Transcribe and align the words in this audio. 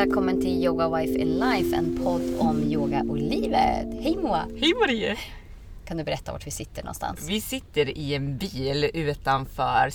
Välkommen 0.00 0.40
till 0.40 0.64
Yoga 0.64 0.88
Wife 0.88 1.18
in 1.18 1.38
Life, 1.38 1.76
en 1.76 1.98
podd 2.04 2.36
om 2.38 2.62
yoga 2.62 3.04
och 3.08 3.16
livet. 3.16 3.86
Hej 4.02 4.16
Moa! 4.22 4.46
Hej 4.60 4.74
Marie! 4.74 5.16
Kan 5.84 5.96
du 5.96 6.04
berätta 6.04 6.32
vart 6.32 6.46
vi 6.46 6.50
sitter 6.50 6.82
någonstans? 6.82 7.28
Vi 7.28 7.40
sitter 7.40 7.98
i 7.98 8.14
en 8.14 8.38
bil 8.38 8.90
utanför 8.94 9.90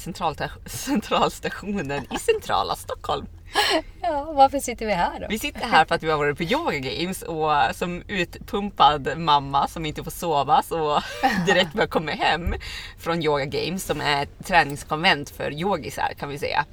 centralstationen 0.66 2.04
i 2.14 2.20
centrala 2.20 2.76
Stockholm. 2.76 3.26
Ja, 4.02 4.34
varför 4.34 4.60
sitter 4.60 4.86
vi 4.86 4.94
här 4.94 5.20
då? 5.20 5.26
Vi 5.30 5.40
sitter 5.40 5.66
här 5.66 5.86
för 5.86 5.96
att 5.96 6.04
vi 6.04 6.12
har 6.12 6.18
varit 6.18 6.38
på 6.38 6.44
Yoga 6.44 6.78
Games 6.80 7.22
och 7.22 7.76
som 7.76 8.04
utpumpad 8.08 9.18
mamma 9.18 9.68
som 9.68 9.86
inte 9.86 10.04
får 10.04 10.12
sova 10.12 10.62
så 10.64 11.02
direkt 11.46 11.74
när 11.74 11.82
jag 11.82 11.90
kommer 11.90 12.14
hem 12.14 12.56
från 12.98 13.24
Yoga 13.24 13.46
Games 13.46 13.84
som 13.84 14.02
är 14.02 14.24
ett 14.24 14.46
träningskonvent 14.46 15.30
för 15.30 15.52
yogisar 15.52 16.14
kan 16.20 16.30
vi 16.30 16.38
säga. 16.38 16.66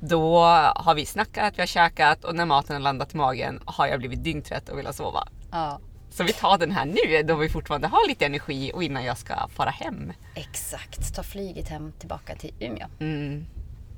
Då 0.00 0.40
har 0.76 0.94
vi 0.94 1.06
snackat, 1.06 1.54
vi 1.58 1.62
har 1.62 1.66
käkat 1.66 2.24
och 2.24 2.34
när 2.34 2.44
maten 2.46 2.76
har 2.76 2.80
landat 2.80 3.14
i 3.14 3.16
magen 3.16 3.60
har 3.64 3.86
jag 3.86 3.98
blivit 3.98 4.24
dyngtrött 4.24 4.68
och 4.68 4.78
vill 4.78 4.88
sova. 4.92 5.28
Ja, 5.52 5.78
Så 6.10 6.24
vi 6.24 6.32
tar 6.32 6.58
den 6.58 6.70
här 6.72 6.84
nu 6.84 7.22
då 7.22 7.34
vi 7.36 7.48
fortfarande 7.48 7.88
har 7.88 8.08
lite 8.08 8.26
energi 8.26 8.72
och 8.74 8.82
innan 8.82 9.04
jag 9.04 9.18
ska 9.18 9.48
fara 9.48 9.70
hem. 9.70 10.12
exakt. 10.34 11.14
Ta 11.14 11.22
flyget 11.22 11.68
hem 11.68 11.92
tillbaka 11.98 12.36
till 12.36 12.54
Umeå. 12.60 12.86
Mm. 13.00 13.46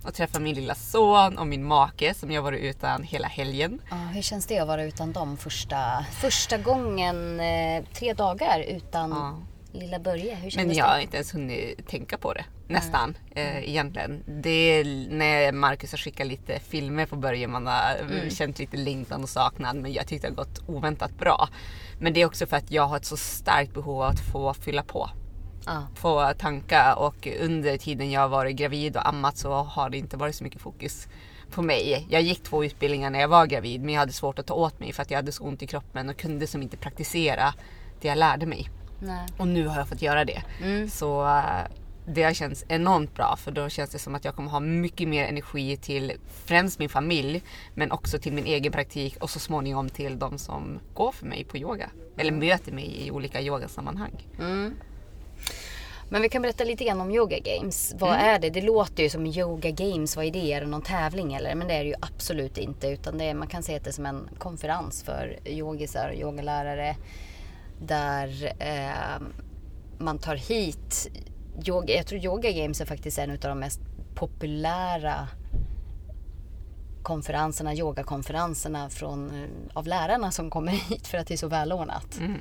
Och 0.05 0.15
träffa 0.15 0.39
min 0.41 0.55
lilla 0.55 0.75
son 0.75 1.39
och 1.39 1.47
min 1.47 1.65
make 1.65 2.15
som 2.15 2.31
jag 2.31 2.43
varit 2.43 2.61
utan 2.61 3.03
hela 3.03 3.29
helgen. 3.29 3.81
Ja, 3.91 3.97
hur 3.97 4.23
känns 4.23 4.47
det 4.47 4.59
att 4.59 4.69
vara 4.69 4.85
utan 4.85 5.13
dem 5.13 5.37
första, 5.37 6.05
första 6.21 6.59
gången? 6.59 7.41
Eh, 7.41 7.85
tre 7.95 8.13
dagar 8.13 8.61
utan 8.61 9.11
Ja. 9.11 9.37
Lilla 9.73 9.99
Börje. 9.99 10.35
Hur 10.35 10.43
Men 10.43 10.51
kändes 10.51 10.77
jag 10.77 10.85
har 10.85 10.97
det? 10.97 11.03
inte 11.03 11.17
ens 11.17 11.35
hunnit 11.35 11.89
tänka 11.89 12.19
på 12.19 12.33
det. 12.33 12.45
Nästan 12.69 13.17
eh, 13.35 13.69
egentligen. 13.69 14.25
Det 14.43 14.51
är 14.51 14.85
när 15.11 15.53
Marcus 15.53 15.91
har 15.91 15.99
skickat 15.99 16.27
lite 16.27 16.61
filmer 16.61 17.07
på 17.07 17.17
början 17.17 17.51
man 17.51 17.67
har 17.67 17.97
eh, 18.25 18.31
känt 18.31 18.59
lite 18.59 18.77
längtan 18.77 19.23
och 19.23 19.29
saknad. 19.29 19.77
Men 19.77 19.93
jag 19.93 20.07
tyckte 20.07 20.27
det 20.27 20.31
har 20.31 20.45
gått 20.45 20.69
oväntat 20.69 21.19
bra. 21.19 21.49
Men 22.01 22.13
det 22.13 22.21
är 22.23 22.27
också 22.27 22.47
för 22.47 22.57
att 22.57 22.71
jag 22.71 22.87
har 22.87 22.97
ett 22.97 23.05
så 23.05 23.17
starkt 23.17 23.75
behov 23.75 24.03
av 24.03 24.09
att 24.11 24.21
få 24.21 24.55
fylla 24.55 24.83
på. 24.83 25.11
Ja, 25.67 25.87
Få 25.95 26.33
tanka 26.39 26.95
och 26.95 27.29
under 27.41 27.77
tiden 27.77 28.11
jag 28.11 28.21
har 28.21 28.29
varit 28.29 28.57
gravid 28.57 28.97
och 28.97 29.09
ammat 29.09 29.37
så 29.39 29.53
har 29.53 29.91
det 29.91 29.99
inte 29.99 30.17
varit 30.17 30.35
så 30.35 30.45
mycket 30.45 30.61
fokus 30.61 31.09
på 31.51 31.63
mig. 31.63 32.07
Jag 32.11 32.23
gick 32.23 32.43
två 32.43 32.65
utbildningar 32.65 33.11
när 33.11 33.21
jag 33.21 33.29
var 33.29 33.47
gravid 33.47 33.81
men 33.81 33.95
jag 33.95 34.01
hade 34.01 34.13
svårt 34.13 34.39
att 34.39 34.47
ta 34.47 34.55
åt 34.55 34.81
mig 34.81 34.93
för 34.93 35.03
att 35.03 35.11
jag 35.11 35.19
hade 35.19 35.33
så 35.33 35.45
ont 35.45 35.63
i 35.63 35.67
kroppen 35.67 36.09
och 36.09 36.17
kunde 36.17 36.47
som 36.47 36.63
inte 36.63 36.77
praktisera 36.77 37.55
det 38.01 38.09
jag 38.09 38.19
lärde 38.19 38.47
mig. 38.47 38.69
Nej. 39.01 39.27
Och 39.37 39.49
nu 39.49 39.67
har 39.67 39.77
jag 39.77 39.89
fått 39.89 40.03
göra 40.03 40.25
det. 40.25 40.43
Mm. 40.63 40.89
Så 40.91 41.27
eh, 41.27 41.45
det 42.07 42.23
har 42.23 42.33
känts 42.33 42.65
enormt 42.69 43.15
bra 43.15 43.37
för 43.37 43.51
då 43.51 43.69
känns 43.69 43.91
det 43.91 43.99
som 43.99 44.15
att 44.15 44.25
jag 44.25 44.35
kommer 44.35 44.51
ha 44.51 44.61
mycket 44.61 45.09
mer 45.09 45.25
energi 45.25 45.77
till 45.77 46.13
främst 46.45 46.79
min 46.79 46.89
familj 46.89 47.43
men 47.75 47.93
också 47.93 48.19
till 48.19 48.33
min 48.33 48.47
egen 48.47 48.73
praktik 48.73 49.17
och 49.17 49.31
så 49.31 49.39
småningom 49.39 49.89
till 49.89 50.19
de 50.19 50.39
som 50.39 50.79
går 50.95 51.13
för 51.13 51.27
mig 51.27 51.45
på 51.45 51.57
yoga. 51.59 51.91
Eller 52.17 52.33
möter 52.33 52.73
mig 52.73 53.07
i 53.07 53.11
olika 53.11 53.41
yogasammanhang. 53.41 54.27
Mm. 54.39 54.75
Men 56.11 56.23
vi 56.23 56.29
kan 56.29 56.43
berätta 56.43 56.65
lite 56.65 56.85
grann 56.85 57.01
om 57.01 57.11
Yoga 57.11 57.39
Games. 57.39 57.95
Vad 57.99 58.13
Mm. 58.15 58.25
är 58.27 58.39
det? 58.39 58.51
Det 58.51 58.61
låter 58.61 59.03
ju 59.03 59.09
som 59.11 59.27
Yoga 59.27 59.71
Games. 59.71 60.17
Vad 60.17 60.25
är 60.25 60.31
det? 60.31 60.53
Är 60.53 60.61
det 60.61 60.67
någon 60.67 60.83
tävling 60.83 61.35
eller? 61.35 61.55
Men 61.55 61.69
det 61.69 61.75
är 61.75 61.85
det 61.85 61.89
ju 61.89 61.95
absolut 62.01 62.59
inte. 62.59 62.89
Utan 62.89 63.19
det 63.19 63.25
är, 63.25 63.35
man 63.35 63.49
kan 63.49 63.63
se 63.63 63.79
det 63.79 63.93
som 63.93 64.07
en 64.07 64.29
konferens 64.39 65.03
för 65.03 65.39
yogisar 65.45 66.09
och 66.09 66.15
yogalärare. 66.15 66.97
Där 67.81 68.53
eh, 68.59 69.23
man 69.99 70.19
tar 70.19 70.37
hit 70.37 71.09
yoga. 71.67 71.95
Jag 71.95 72.07
tror 72.07 72.25
Yoga 72.25 72.53
Games 72.53 72.81
är 72.81 72.85
faktiskt 72.85 73.19
en 73.19 73.31
av 73.31 73.39
de 73.39 73.59
mest 73.59 73.81
populära 74.15 75.29
konferenserna, 77.03 77.75
yogakonferenserna 77.75 78.91
från, 78.91 79.49
av 79.73 79.87
lärarna 79.87 80.31
som 80.31 80.51
kommer 80.51 80.73
hit 80.91 81.07
för 81.07 81.19
att 81.19 81.27
det 81.27 81.35
är 81.35 81.39
så 81.39 81.49
välordnat. 81.49 82.19
Mm. 82.19 82.41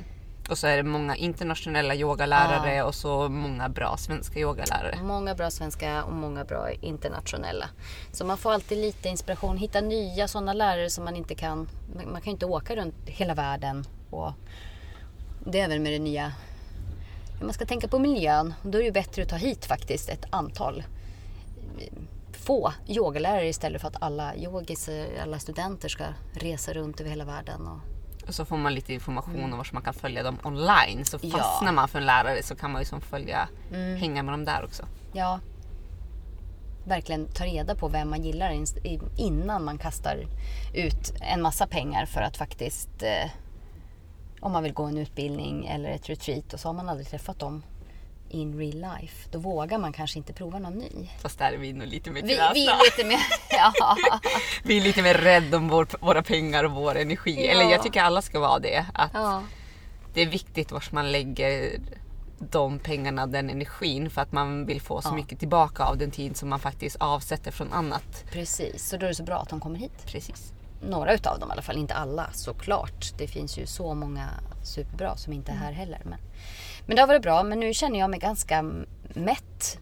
Och 0.49 0.57
så 0.57 0.67
är 0.67 0.77
det 0.77 0.83
många 0.83 1.15
internationella 1.15 1.95
yogalärare 1.95 2.83
och 2.83 2.95
så 2.95 3.29
många 3.29 3.69
bra 3.69 3.97
svenska 3.97 4.39
yogalärare. 4.39 4.97
Många 5.03 5.35
bra 5.35 5.51
svenska 5.51 6.03
och 6.03 6.13
många 6.13 6.43
bra 6.45 6.71
internationella. 6.71 7.69
Så 8.11 8.25
man 8.25 8.37
får 8.37 8.51
alltid 8.51 8.77
lite 8.77 9.09
inspiration. 9.09 9.57
Hitta 9.57 9.81
nya 9.81 10.27
sådana 10.27 10.53
lärare 10.53 10.89
som 10.89 11.05
man 11.05 11.15
inte 11.15 11.35
kan... 11.35 11.69
Man 11.95 12.21
kan 12.21 12.23
ju 12.23 12.31
inte 12.31 12.45
åka 12.45 12.75
runt 12.75 12.95
hela 13.05 13.33
världen. 13.33 13.85
Och 14.09 14.33
det 15.51 15.59
är 15.59 15.67
väl 15.69 15.79
med 15.79 15.91
det 15.93 15.99
nya... 15.99 16.33
Man 17.41 17.53
ska 17.53 17.65
tänka 17.65 17.87
på 17.87 17.99
miljön. 17.99 18.53
Då 18.63 18.69
är 18.77 18.81
det 18.81 18.85
ju 18.85 18.91
bättre 18.91 19.23
att 19.23 19.29
ta 19.29 19.35
hit 19.35 19.65
faktiskt 19.65 20.09
ett 20.09 20.25
antal 20.29 20.83
eh, 21.79 21.93
få 22.31 22.73
yogalärare 22.87 23.47
istället 23.47 23.81
för 23.81 23.87
att 23.87 24.01
alla 24.01 24.35
yogis, 24.35 24.89
eh, 24.89 25.23
alla 25.23 25.39
studenter 25.39 25.89
ska 25.89 26.03
resa 26.33 26.73
runt 26.73 26.99
över 26.99 27.09
hela 27.09 27.25
världen. 27.25 27.67
Och, 27.67 27.79
Och 28.27 28.35
så 28.35 28.45
får 28.45 28.57
man 28.57 28.73
lite 28.73 28.93
information 28.93 29.43
om 29.43 29.57
var 29.57 29.67
man 29.73 29.83
kan 29.83 29.93
följa 29.93 30.23
dem 30.23 30.37
online. 30.43 31.05
Så 31.05 31.17
Ja. 31.21 31.37
fastnar 31.37 31.71
man 31.71 31.87
för 31.87 31.99
en 31.99 32.05
lärare 32.05 32.43
så 32.43 32.55
kan 32.55 32.71
man 32.71 32.81
ju 32.81 32.85
som 32.85 33.01
följa, 33.01 33.49
hänga 33.99 34.23
med 34.23 34.33
dem 34.33 34.45
där 34.45 34.63
också. 34.65 34.83
ja, 35.13 35.39
verkligen 36.85 37.27
ta 37.27 37.45
reda 37.45 37.75
på 37.75 37.87
vem 37.87 38.09
man 38.09 38.23
gillar 38.23 38.63
innan 39.17 39.63
man 39.65 39.77
kastar 39.77 40.25
ut 40.73 41.13
en 41.21 41.41
massa 41.41 41.67
pengar 41.67 42.05
för 42.05 42.21
att 42.21 42.37
faktiskt 42.37 43.03
eh, 43.03 43.29
om 44.39 44.51
man 44.51 44.63
vill 44.63 44.73
gå 44.73 44.83
en 44.83 44.97
utbildning 44.97 45.67
eller 45.67 45.89
ett 45.89 46.09
retreat 46.09 46.53
och 46.53 46.59
så 46.59 46.67
har 46.67 46.73
man 46.73 46.89
aldrig 46.89 47.07
träffat 47.07 47.39
dem 47.39 47.63
in 48.29 48.57
real 48.59 48.75
life. 48.99 49.29
Då 49.31 49.39
vågar 49.39 49.77
man 49.77 49.93
kanske 49.93 50.17
inte 50.19 50.33
prova 50.33 50.59
någon 50.59 50.73
ny. 50.73 51.09
Fast 51.21 51.39
där 51.39 51.51
är 51.51 51.57
vi 51.57 51.73
nog 51.73 51.87
lite 51.87 52.11
mer 52.11 52.21
Vi, 52.21 52.35
krasna. 52.35 52.53
vi 52.53 52.67
är 52.67 52.77
lite 52.85 53.07
mer... 53.07 53.19
Ja. 53.49 53.97
Vi 54.63 54.77
är 54.77 54.81
lite 54.81 55.01
mer 55.01 55.13
rädda 55.13 55.57
om 55.57 55.67
vår, 55.69 55.87
våra 55.99 56.23
pengar 56.23 56.63
och 56.63 56.71
vår 56.71 56.97
energi. 56.97 57.35
Ja. 57.45 57.51
Eller 57.51 57.71
jag 57.71 57.83
tycker 57.83 58.01
alla 58.01 58.21
ska 58.21 58.39
vara 58.39 58.59
det. 58.59 58.85
Att 58.93 59.11
ja. 59.13 59.43
Det 60.13 60.21
är 60.21 60.25
viktigt 60.25 60.71
var 60.71 60.83
man 60.91 61.11
lägger 61.11 61.79
de 62.39 62.79
pengarna, 62.79 63.27
den 63.27 63.49
energin 63.49 64.09
för 64.09 64.21
att 64.21 64.31
man 64.31 64.65
vill 64.65 64.81
få 64.81 65.01
så 65.01 65.09
Ja. 65.09 65.13
mycket 65.15 65.39
tillbaka 65.39 65.83
av 65.83 65.97
den 65.97 66.11
tid 66.11 66.37
som 66.37 66.49
man 66.49 66.59
faktiskt 66.59 66.95
avsätter 66.99 67.51
från 67.51 67.73
annat. 67.73 68.23
Precis, 68.31 68.89
så 68.89 68.97
då 68.97 69.05
är 69.05 69.09
det 69.09 69.15
så 69.15 69.23
bra 69.23 69.35
att 69.37 69.49
de 69.49 69.59
kommer 69.59 69.79
hit. 69.79 70.05
Precis. 70.05 70.53
Några 70.81 71.13
utav 71.13 71.39
dem 71.39 71.49
i 71.49 71.51
alla 71.51 71.61
fall, 71.61 71.77
inte 71.77 71.93
alla 71.93 72.29
såklart. 72.33 73.13
Det 73.17 73.27
finns 73.27 73.57
ju 73.57 73.65
så 73.65 73.93
många 73.93 74.29
superbra 74.63 75.17
som 75.17 75.33
inte 75.33 75.51
är 75.51 75.55
här 75.55 75.71
heller. 75.71 76.01
Men, 76.03 76.19
men 76.85 76.95
det 76.95 77.01
har 77.01 77.07
varit 77.07 77.21
bra, 77.21 77.43
men 77.43 77.59
nu 77.59 77.73
känner 77.73 77.99
jag 77.99 78.09
mig 78.09 78.19
ganska 78.19 78.61
mätt 79.13 79.79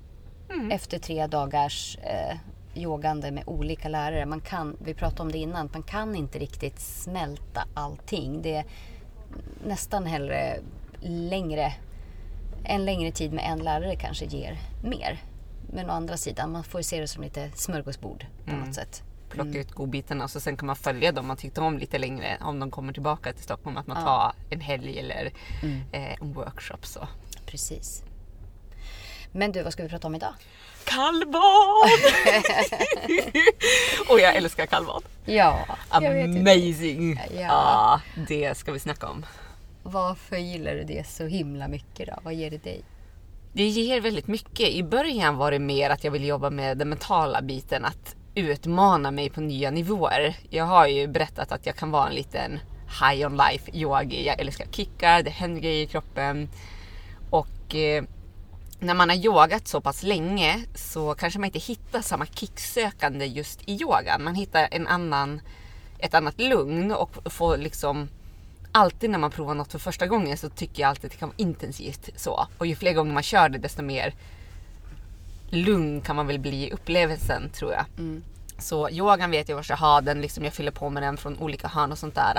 efter 0.71 0.99
tre 0.99 1.27
dagars 1.27 1.97
eh, 1.97 2.37
yogande 2.75 3.31
med 3.31 3.43
olika 3.47 3.89
lärare. 3.89 4.25
Man 4.25 4.41
kan, 4.41 4.77
vi 4.79 4.93
pratade 4.93 5.21
om 5.21 5.31
det 5.31 5.37
innan, 5.37 5.69
man 5.73 5.83
kan 5.83 6.15
inte 6.15 6.39
riktigt 6.39 6.79
smälta 6.79 7.67
allting. 7.73 8.41
Det 8.41 8.55
är 8.55 8.65
nästan 9.65 10.05
hellre 10.05 10.59
längre, 11.01 11.73
en 12.63 12.85
längre 12.85 13.11
tid 13.11 13.33
med 13.33 13.45
en 13.51 13.59
lärare 13.59 13.95
kanske 13.95 14.25
ger 14.25 14.57
mer. 14.83 15.19
Men 15.73 15.89
å 15.89 15.93
andra 15.93 16.17
sidan, 16.17 16.51
man 16.51 16.63
får 16.63 16.79
ju 16.79 16.83
se 16.83 17.01
det 17.01 17.07
som 17.07 17.23
lite 17.23 17.51
smörgåsbord 17.55 18.25
på 18.45 18.55
något 18.55 18.75
sätt. 18.75 19.03
Plocka 19.29 19.59
ut 19.59 19.71
godbitarna 19.71 20.23
och 20.23 20.29
så 20.31 20.39
sen 20.39 20.57
kan 20.57 20.67
man 20.67 20.75
följa 20.75 21.11
dem 21.11 21.27
man 21.27 21.37
tyckte 21.37 21.61
om 21.61 21.77
lite 21.77 21.97
längre 21.97 22.37
om 22.41 22.59
de 22.59 22.71
kommer 22.71 22.93
tillbaka 22.93 23.33
till 23.33 23.43
Stockholm. 23.43 23.77
Att 23.77 23.87
man 23.87 23.97
Ja. 23.99 24.05
tar 24.05 24.33
en 24.55 24.61
helg 24.61 24.99
eller 24.99 25.25
eh, 25.91 26.13
en 26.21 26.33
workshop. 26.33 26.77
Så. 26.81 27.07
Precis. 27.45 28.03
Men 29.31 29.51
du, 29.51 29.63
vad 29.63 29.73
ska 29.73 29.83
vi 29.83 29.89
prata 29.89 30.07
om 30.07 30.15
idag? 30.15 30.33
Kallbad! 30.83 31.41
och 34.09 34.19
jag 34.19 34.35
älskar 34.35 34.65
kallbad. 34.65 35.03
Ja, 35.25 35.65
Amazing! 35.89 37.19
Ja. 37.31 37.39
Ja, 37.41 38.01
det 38.27 38.57
ska 38.57 38.71
vi 38.71 38.79
snacka 38.79 39.07
om. 39.07 39.25
Varför 39.83 40.37
gillar 40.37 40.75
du 40.75 40.83
det 40.83 41.07
så 41.07 41.25
himla 41.25 41.67
mycket 41.67 42.07
då? 42.07 42.13
Vad 42.23 42.33
ger 42.33 42.51
det 42.51 42.63
dig? 42.63 42.81
Det 43.53 43.67
ger 43.67 44.01
väldigt 44.01 44.27
mycket. 44.27 44.69
I 44.69 44.83
början 44.83 45.35
var 45.37 45.51
det 45.51 45.59
mer 45.59 45.89
att 45.89 46.03
jag 46.03 46.11
ville 46.11 46.25
jobba 46.27 46.49
med 46.49 46.77
den 46.77 46.89
mentala 46.89 47.41
biten. 47.41 47.85
Att 47.85 48.15
utmana 48.35 49.11
mig 49.11 49.29
på 49.29 49.41
nya 49.41 49.71
nivåer. 49.71 50.35
Jag 50.49 50.65
har 50.65 50.87
ju 50.87 51.07
berättat 51.07 51.51
att 51.51 51.65
jag 51.65 51.75
kan 51.75 51.91
vara 51.91 52.07
en 52.07 52.15
liten 52.15 52.59
high 53.01 53.25
on 53.25 53.37
life 53.37 53.71
yogi. 53.73 54.27
Jag 54.27 54.39
älskar 54.39 54.65
kickar, 54.71 55.23
det 55.23 55.29
händer 55.29 55.61
grejer 55.61 55.83
i 55.83 55.87
kroppen. 55.87 56.49
Och 57.29 57.75
eh, 57.75 58.03
när 58.79 58.93
man 58.93 59.09
har 59.09 59.15
yogat 59.15 59.67
så 59.67 59.81
pass 59.81 60.03
länge 60.03 60.65
så 60.75 61.15
kanske 61.15 61.39
man 61.39 61.45
inte 61.45 61.59
hittar 61.59 62.01
samma 62.01 62.25
kicksökande 62.25 63.25
just 63.25 63.69
i 63.69 63.81
yogan. 63.81 64.23
Man 64.23 64.35
hittar 64.35 64.67
en 64.71 64.87
annan, 64.87 65.41
ett 65.99 66.13
annat 66.13 66.41
lugn 66.41 66.91
och 66.91 67.33
får 67.33 67.57
liksom 67.57 68.09
alltid 68.71 69.09
när 69.09 69.19
man 69.19 69.31
provar 69.31 69.55
något 69.55 69.71
för 69.71 69.79
första 69.79 70.07
gången 70.07 70.37
så 70.37 70.49
tycker 70.49 70.81
jag 70.81 70.89
alltid 70.89 71.05
att 71.05 71.11
det 71.11 71.17
kan 71.17 71.29
vara 71.29 71.37
intensivt 71.37 72.09
så. 72.15 72.47
Och 72.57 72.65
ju 72.65 72.75
fler 72.75 72.93
gånger 72.93 73.13
man 73.13 73.23
kör 73.23 73.49
det 73.49 73.57
desto 73.57 73.81
mer 73.81 74.13
lugn 75.49 76.01
kan 76.01 76.15
man 76.15 76.27
väl 76.27 76.39
bli 76.39 76.67
i 76.67 76.71
upplevelsen 76.71 77.49
tror 77.49 77.71
jag. 77.73 77.85
Så 78.59 78.89
yogan 78.89 79.31
vet 79.31 79.49
jag 79.49 79.55
var 79.55 79.65
jag 79.69 79.77
har 79.77 80.01
den, 80.01 80.21
liksom 80.21 80.43
jag 80.43 80.53
fyller 80.53 80.71
på 80.71 80.89
med 80.89 81.03
den 81.03 81.17
från 81.17 81.37
olika 81.39 81.67
hörn 81.67 81.91
och 81.91 81.97
sånt 81.97 82.15
där. 82.15 82.35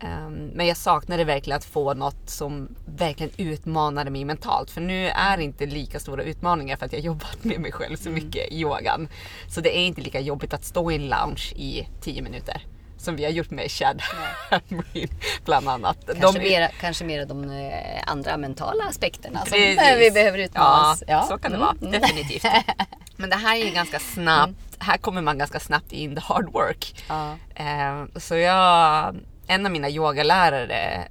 Ehm, 0.00 0.50
Men 0.54 0.66
jag 0.66 0.76
saknade 0.76 1.24
verkligen 1.24 1.56
att 1.56 1.64
få 1.64 1.94
något 1.94 2.30
som 2.30 2.68
verkligen 2.86 3.32
utmanade 3.36 4.10
mig 4.10 4.24
mentalt. 4.24 4.70
För 4.70 4.80
nu 4.80 5.08
är 5.08 5.36
det 5.36 5.42
inte 5.42 5.66
lika 5.66 6.00
stora 6.00 6.22
utmaningar 6.22 6.76
för 6.76 6.86
att 6.86 6.92
jag 6.92 7.02
jobbat 7.02 7.44
med 7.44 7.60
mig 7.60 7.72
själv 7.72 7.96
så 7.96 8.10
mycket 8.10 8.52
i 8.52 8.60
yogan. 8.60 9.08
Så 9.48 9.60
det 9.60 9.78
är 9.78 9.86
inte 9.86 10.00
lika 10.00 10.20
jobbigt 10.20 10.54
att 10.54 10.64
stå 10.64 10.90
i 10.90 10.94
en 10.94 11.08
lounge 11.08 11.52
i 11.56 11.88
10 12.00 12.22
minuter. 12.22 12.66
Som 13.04 13.16
vi 13.16 13.24
har 13.24 13.30
gjort 13.30 13.50
med 13.50 13.70
Chad 13.70 14.02
Hamrin 14.50 15.08
bland 15.44 15.68
annat. 15.68 15.98
Kanske, 16.06 16.38
De- 16.38 16.48
mera, 16.50 16.68
kanske 16.80 17.04
mera 17.04 17.24
de 17.24 17.50
eh, 17.50 18.02
andra 18.06 18.36
mentala 18.36 18.84
aspekterna 18.84 19.40
som 19.40 19.50
Precis. 19.50 19.80
vi 19.98 20.10
behöver 20.10 20.38
utmanas. 20.38 21.02
Ja, 21.06 21.22
så 21.22 21.38
kan 21.38 21.52
det 21.52 21.58
vara. 21.58 21.74
Mm. 21.80 21.92
Definitivt. 21.92 22.44
Men 23.16 23.30
det 23.30 23.36
här 23.36 23.56
är 23.56 23.64
ju 23.64 23.70
ganska 23.70 23.98
snabbt. 23.98 24.52
Här 24.78 24.96
kommer 24.96 25.22
man 25.22 25.38
ganska 25.38 25.60
snabbt 25.60 25.92
in 25.92 26.14
the 26.14 26.20
hard 26.20 26.52
work. 26.52 27.02
Ja. 27.08 27.36
Eh, 27.54 28.04
så 28.16 28.36
jag, 28.36 29.16
en 29.46 29.66
av 29.66 29.72
mina 29.72 29.88
yogalärare 29.90 31.08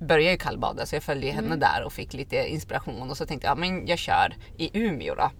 började 0.00 0.30
ju 0.32 0.38
kallbada 0.38 0.86
så 0.86 0.96
jag 0.96 1.02
följde 1.02 1.26
ju 1.26 1.32
Mm. 1.32 1.44
henne 1.44 1.56
där 1.56 1.82
och 1.82 1.92
fick 1.92 2.12
lite 2.14 2.36
inspiration 2.36 3.10
och 3.10 3.16
så 3.16 3.26
tänkte 3.26 3.46
jag, 3.46 3.50
ja 3.52 3.60
men 3.60 3.86
jag 3.86 3.98
kör 3.98 4.34
i 4.58 4.70
Umeå 4.78 5.14
då. 5.14 5.30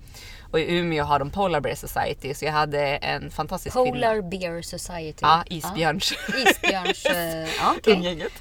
Och 0.53 0.61
i 0.61 0.77
Umeå 0.79 1.05
har 1.05 1.19
de 1.19 1.31
Polar 1.31 1.61
Bear 1.61 1.75
Society 1.75 2.35
så 2.35 2.45
jag 2.45 2.53
hade 2.53 2.81
en 2.97 3.31
fantastisk 3.31 3.77
kvinna. 3.77 3.91
Polar 3.91 4.23
Bear 4.31 4.63
Society. 4.63 5.19
Ja, 5.23 5.45
isbjörns. 5.47 6.13
Ja, 6.29 6.35
isbjörns... 6.51 7.07
eh, 7.07 7.49
ja, 7.59 7.75
okej. 7.79 7.95
Umgänget. 7.97 8.33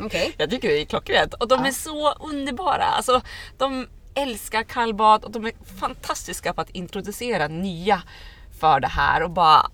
Okej. 0.00 0.34
Jag 0.36 0.50
tycker 0.50 0.68
det 0.68 0.80
är 0.80 0.84
klockrent. 0.84 1.34
Och 1.34 1.48
de 1.48 1.64
är 1.64 1.70
så 1.70 2.12
underbara. 2.12 2.84
Alltså, 2.84 3.20
de 3.58 3.86
älskar 4.14 4.62
kallbad 4.62 5.24
och 5.24 5.30
de 5.30 5.44
är 5.46 5.52
fantastiska 5.80 6.52
på 6.52 6.60
att 6.60 6.70
introducera 6.70 7.48
nya 7.48 8.02
för 8.60 8.80
det 8.80 8.88
här. 8.88 9.22
Och 9.22 9.30
bara, 9.30 9.66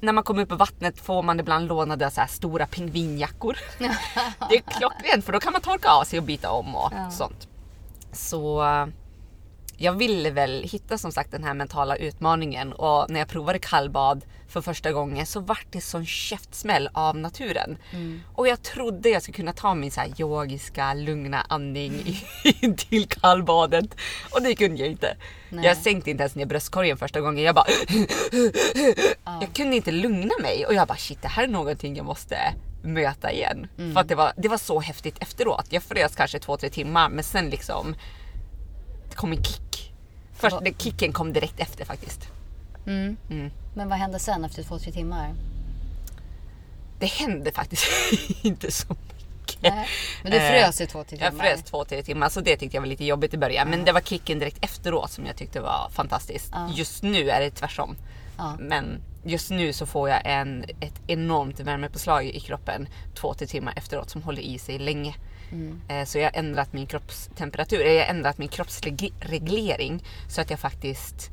när 0.00 0.12
man 0.12 0.24
kommer 0.24 0.42
upp 0.42 0.52
i 0.52 0.54
vattnet 0.54 1.00
får 1.00 1.22
man 1.22 1.40
ibland 1.40 1.68
lånade 1.68 2.10
så 2.10 2.20
här 2.20 2.28
stora 2.28 2.66
pingvinjackor. 2.66 3.56
det 4.48 4.56
är 4.56 4.60
klockrent 4.78 5.24
för 5.24 5.32
då 5.32 5.40
kan 5.40 5.52
man 5.52 5.62
torka 5.62 5.88
av 5.88 6.04
sig 6.04 6.18
och 6.18 6.24
byta 6.24 6.50
om 6.50 6.76
och 6.76 6.92
Ja. 6.96 7.10
sånt. 7.10 7.48
Så 8.12 8.62
jag 9.82 9.92
ville 9.92 10.30
väl 10.30 10.62
hitta 10.62 10.98
som 10.98 11.12
sagt 11.12 11.30
den 11.30 11.44
här 11.44 11.54
mentala 11.54 11.96
utmaningen 11.96 12.72
och 12.72 13.10
när 13.10 13.20
jag 13.20 13.28
provade 13.28 13.58
kallbad 13.58 14.24
för 14.48 14.60
första 14.60 14.92
gången 14.92 15.26
så 15.26 15.40
vart 15.40 15.66
det 15.70 15.80
sån 15.80 16.06
käftsmäll 16.06 16.88
av 16.92 17.16
naturen. 17.16 17.78
Och 18.34 18.48
jag 18.48 18.62
trodde 18.62 19.08
jag 19.08 19.22
skulle 19.22 19.36
kunna 19.36 19.52
ta 19.52 19.74
min 19.74 19.90
så 19.90 20.00
här 20.00 20.20
yogiska 20.20 20.94
lugna 20.94 21.46
andning 21.48 22.22
in 22.60 22.76
till 22.88 23.08
kallbadet 23.08 23.96
och 24.30 24.42
det 24.42 24.54
kunde 24.54 24.80
jag 24.80 24.90
inte. 24.90 25.16
Nej. 25.48 25.64
Jag 25.64 25.76
sänkte 25.76 26.10
inte 26.10 26.22
ens 26.22 26.34
ner 26.34 26.46
bröstkorgen 26.46 26.96
första 26.96 27.20
gången. 27.20 27.44
Jag 27.44 27.54
bara 27.54 27.66
Jag 29.40 29.54
kunde 29.54 29.76
inte 29.76 29.90
lugna 29.92 30.34
mig 30.42 30.66
och 30.66 30.74
jag 30.74 30.88
bara 30.88 30.98
shit 30.98 31.22
det 31.22 31.28
här 31.28 31.42
är 31.42 31.48
någonting 31.48 31.96
jag 31.96 32.06
måste 32.06 32.36
möta 32.82 33.32
igen. 33.32 33.66
För 33.92 34.00
att 34.00 34.08
det 34.08 34.14
var, 34.14 34.32
det 34.36 34.48
var 34.48 34.58
så 34.58 34.80
häftigt 34.80 35.18
efteråt. 35.22 35.66
Jag 35.68 35.82
frös 35.82 36.16
kanske 36.16 36.38
två, 36.38 36.56
tre 36.56 36.70
timmar 36.70 37.08
men 37.08 37.24
sen 37.24 37.50
liksom 37.50 37.94
kom 39.14 39.32
en 39.32 39.44
kick. 39.44 39.69
Först, 40.40 40.64
den 40.64 40.74
kicken 40.74 41.12
kom 41.12 41.32
direkt 41.32 41.60
efter 41.60 41.84
faktiskt. 41.84 42.28
Mm. 42.86 43.16
Mm. 43.30 43.50
Men 43.74 43.88
vad 43.88 43.98
hände 43.98 44.18
sen 44.18 44.44
efter 44.44 44.62
två, 44.62 44.78
tre 44.78 44.92
timmar? 44.92 45.34
Det 46.98 47.06
hände 47.06 47.52
faktiskt 47.52 47.86
inte 48.42 48.70
så 48.70 48.86
mycket. 48.88 49.62
Nej. 49.62 49.88
Men 50.22 50.32
du 50.32 50.38
Eh, 50.38 50.50
frös 50.50 50.80
i 50.80 50.86
två, 50.86 51.04
tre 51.04 51.18
timmar? 51.18 51.44
Jag 51.44 51.56
frös 51.56 51.62
två, 51.70 51.84
tre 51.84 52.02
timmar 52.02 52.28
så 52.28 52.40
det 52.40 52.56
tyckte 52.56 52.76
jag 52.76 52.82
var 52.82 52.88
lite 52.88 53.04
jobbigt 53.04 53.34
i 53.34 53.38
början. 53.38 53.68
Men 53.70 53.84
det 53.84 53.92
var 53.92 54.00
kicken 54.00 54.38
direkt 54.38 54.64
efteråt 54.64 55.10
som 55.10 55.26
jag 55.26 55.36
tyckte 55.36 55.60
var 55.60 55.90
fantastiskt. 55.92 56.52
Just 56.74 57.02
nu 57.02 57.30
är 57.30 57.40
det 57.40 57.50
tvärtom. 57.50 57.96
Men 58.58 59.02
just 59.24 59.50
nu 59.50 59.72
så 59.72 59.86
får 59.86 60.08
jag 60.08 60.20
en, 60.24 60.64
ett 60.80 61.00
enormt 61.06 61.60
värmepåslag 61.60 62.26
i 62.26 62.40
kroppen 62.40 62.88
två, 63.14 63.34
tre 63.34 63.46
timmar 63.46 63.72
efteråt 63.76 64.10
som 64.10 64.22
håller 64.22 64.42
i 64.42 64.58
sig 64.58 64.78
länge. 64.78 65.14
Mm. 65.52 65.80
Eh, 65.88 66.04
Så 66.04 66.18
jag 66.18 66.24
har 66.24 66.38
ändrat 66.38 66.72
min 66.72 66.86
kroppstemperatur, 66.86 67.80
jag 67.84 68.04
har 68.04 68.10
ändrat 68.14 68.38
min 68.38 68.48
kroppsreglering 68.48 70.04
så 70.28 70.40
att 70.40 70.50
jag 70.50 70.58
faktiskt 70.60 71.30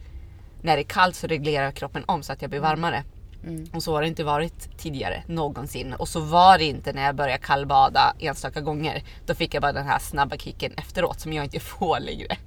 när 0.61 0.75
det 0.75 0.81
är 0.81 0.83
kallt 0.83 1.15
så 1.15 1.27
reglerar 1.27 1.71
kroppen 1.71 2.03
om 2.07 2.23
så 2.23 2.33
att 2.33 2.41
jag 2.41 2.49
blir 2.51 2.59
varmare. 2.59 3.03
Mm. 3.43 3.65
Och 3.73 3.83
så 3.83 3.93
har 3.95 4.01
det 4.01 4.07
inte 4.07 4.23
varit 4.23 4.77
tidigare 4.77 5.23
någonsin. 5.27 5.93
Och 5.93 6.07
så 6.07 6.19
var 6.19 6.57
det 6.57 6.63
inte 6.63 6.93
när 6.93 7.03
jag 7.05 7.15
började 7.15 7.43
kallbada 7.43 8.15
enstaka 8.19 8.61
gånger. 8.61 9.03
Då 9.25 9.35
fick 9.35 9.53
jag 9.53 9.61
bara 9.61 9.71
den 9.73 9.85
här 9.87 9.99
snabba 9.99 10.37
kicken 10.37 10.73
efteråt 10.77 11.19
som 11.19 11.33
jag 11.33 11.45
inte 11.45 11.59
får 11.79 11.99
längre. 11.99 12.37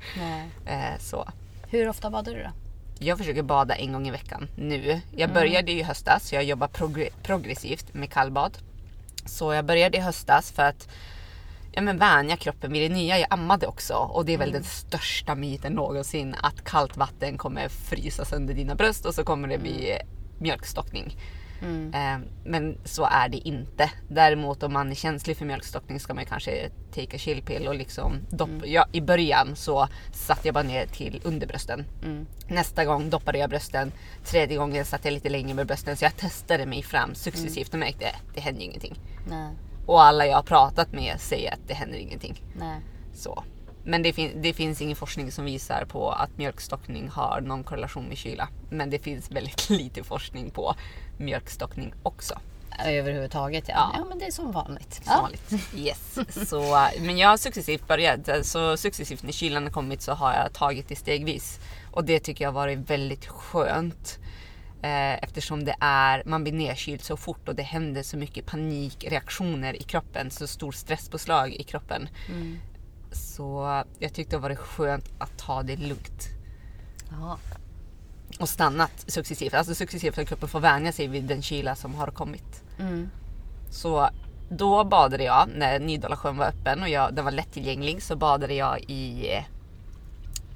Eh, 0.66 0.99
Så 0.99 1.28
Hur 1.69 1.88
ofta 1.88 2.11
badar 2.11 2.32
du 2.34 2.43
då? 2.43 2.50
jag 3.02 3.19
försöker 3.19 3.43
bada 3.43 3.75
en 3.75 3.93
gång 3.93 4.08
i 4.08 4.11
veckan 4.11 4.49
nu. 4.56 5.00
Jag 5.16 5.32
började 5.32 5.73
i 5.73 5.82
höstas, 5.82 6.28
så 6.28 6.34
jag 6.34 6.44
jobbar 6.44 6.69
progr- 6.69 7.11
progressivt 7.23 7.94
med 7.94 8.12
kallbad. 8.12 8.58
Så 9.26 9.52
jag 9.55 9.64
började 9.64 9.99
i 9.99 10.00
höstas 10.00 10.52
för 10.52 10.62
att 10.62 10.88
ja, 11.72 11.82
men 11.82 11.99
vänja 11.99 12.37
kroppen 12.37 12.72
vid 12.72 12.90
det 12.90 12.94
nya. 12.94 13.19
Jag 13.19 13.26
ammade 13.31 13.67
också 13.67 13.94
och 13.94 14.25
det 14.25 14.34
är 14.34 14.38
väl 14.38 14.52
den 14.52 14.64
största 14.64 15.34
myten 15.34 15.72
någonsin 15.72 16.34
att 16.43 16.64
kallt 16.64 16.96
vatten 16.96 17.38
kommer 17.38 17.69
frysa 17.69 18.25
sönder 18.25 18.55
dina 18.55 18.75
bröst 18.75 19.06
och 19.06 19.14
så 19.14 19.25
kommer 19.25 19.49
det 19.49 19.58
bli 19.58 19.99
mjölkstockning. 20.38 21.17
Mm. 21.62 21.94
Eh, 21.94 22.28
Men 22.44 22.78
så 22.84 23.05
är 23.05 23.28
det 23.28 23.37
inte. 23.49 23.90
Däremot 24.08 24.62
om 24.62 24.72
man 24.72 24.90
är 24.90 24.94
känslig 24.94 25.37
för 25.37 25.44
mjölkstockning 25.44 26.00
ska 26.00 26.14
man 26.14 26.25
kanske 26.25 26.69
take 26.94 27.17
a 27.17 27.19
chill 27.19 27.43
pill 27.43 27.69
och 27.69 27.75
liksom 27.75 28.12
dopp- 28.31 28.62
ja, 28.66 28.87
I 28.93 29.00
början 29.00 29.56
så 29.56 29.88
satte 30.12 30.49
jag 30.49 30.55
bara 30.55 30.64
ner 30.64 30.87
till 30.87 31.20
underbrösten. 31.25 31.84
Mm. 32.05 32.26
Nästa 32.49 32.84
gång 32.84 33.11
doppade 33.11 33.38
jag 33.38 33.50
brösten. 33.50 33.93
Tredje 34.25 34.56
gången 34.56 34.84
satt 34.84 35.05
jag 35.05 35.12
lite 35.14 35.28
längre 35.28 35.55
med 35.55 35.66
brösten 35.66 35.96
så 35.96 36.05
jag 36.05 36.16
testade 36.16 36.66
mig 36.66 36.82
fram 36.82 37.14
successivt 37.14 37.73
och 37.73 37.78
märkte 37.78 38.06
att 38.08 38.34
det 38.34 38.40
hände 38.40 38.62
ingenting. 38.62 38.94
Nej. 39.28 39.55
Och 39.90 40.02
alla 40.02 40.26
jag 40.26 40.37
har 40.37 40.42
pratat 40.42 40.92
med 40.92 41.20
säger 41.20 41.52
att 41.52 41.60
det 41.69 41.75
händer 41.75 41.98
ingenting. 41.98 42.42
Nej. 42.58 42.81
Så. 43.14 43.44
Men 43.84 44.02
det, 44.02 44.12
fin- 44.12 44.42
det 44.42 44.52
finns 44.52 44.81
ingen 44.81 44.96
forskning 44.96 45.32
som 45.32 45.44
visar 45.44 45.84
på 45.84 46.10
att 46.10 46.38
mjölkstockning 46.38 47.08
har 47.08 47.40
någon 47.40 47.64
korrelation 47.64 48.04
med 48.04 48.16
kyla. 48.19 48.48
Men 48.70 48.90
det 48.90 48.98
finns 48.98 49.31
väldigt 49.31 49.70
lite 49.70 50.02
forskning 50.04 50.50
på 50.50 50.75
mjölkstockning 51.19 51.94
också. 52.02 52.38
Överhuvudtaget 52.87 53.64
ja. 53.69 53.75
Ja. 53.76 53.90
ja. 53.98 54.04
men 54.08 54.19
det 54.19 54.26
är 54.26 54.31
som 54.31 54.52
vanligt. 54.52 54.94
Som 54.94 55.04
Ja. 55.06 55.20
vanligt. 55.22 55.52
Yes. 55.76 56.19
Så, 56.48 56.88
men 57.00 57.19
jag 57.19 57.28
har 57.28 57.37
successivt 57.37 57.87
börjat. 57.88 58.46
Så 58.46 58.76
successivt 58.76 59.22
när 59.22 59.32
kylan 59.32 59.62
har 59.64 59.70
kommit 59.70 60.02
så 60.02 60.12
har 60.12 60.32
jag 60.34 60.52
tagit 60.52 60.88
det 60.88 60.96
stegvis. 60.96 61.60
Och 61.92 62.04
det 62.04 62.20
tycker 62.20 62.44
jag 62.44 62.48
har 62.50 62.54
varit 62.60 62.78
väldigt 62.78 63.26
skönt. 63.26 64.19
Eh, 64.82 65.14
eftersom 65.14 65.64
det 65.64 65.76
är, 65.80 66.22
man 66.26 66.42
blir 66.42 66.52
nedkyld 66.52 67.02
så 67.02 67.16
fort 67.16 67.48
och 67.48 67.54
det 67.54 67.62
händer 67.62 68.02
så 68.02 68.16
mycket 68.16 68.46
panikreaktioner 68.46 69.76
i 69.76 69.82
kroppen. 69.82 70.30
Så 70.30 70.46
stor 70.46 70.72
stresspåslag 70.72 71.52
i 71.52 71.62
kroppen. 71.62 72.08
Mm. 72.28 72.58
Så 73.12 73.82
jag 73.98 74.14
tyckte 74.14 74.36
det 74.36 74.40
varit 74.40 74.58
skönt 74.58 75.04
att 75.18 75.38
ta 75.38 75.62
det 75.62 75.76
lugnt. 75.76 76.28
Ja. 77.10 77.38
Och 78.40 78.49
stannat 78.49 79.04
successivt. 79.06 79.54
Alltså 79.54 79.75
successivt 79.75 80.14
för 80.14 80.22
att 80.22 80.28
kroppen 80.28 80.49
får 80.49 80.60
vänja 80.60 80.92
sig 80.92 81.06
vid 81.06 81.25
den 81.25 81.42
kyla 81.42 81.75
som 81.75 81.94
har 81.94 82.06
kommit. 82.06 82.62
Mm. 82.78 83.10
Så 83.70 84.10
då 84.50 84.84
badade 84.84 85.25
jag 85.25 85.49
när 85.54 85.78
Nydala 85.80 86.18
var 86.22 86.46
öppen 86.46 86.82
och 86.82 86.88
jag, 86.88 87.14
den 87.14 87.25
var 87.25 87.32
lättillgänglig 87.32 88.02
så 88.02 88.16
badade 88.16 88.54
jag 88.54 88.80
i 88.80 89.32
eh, 89.37 89.44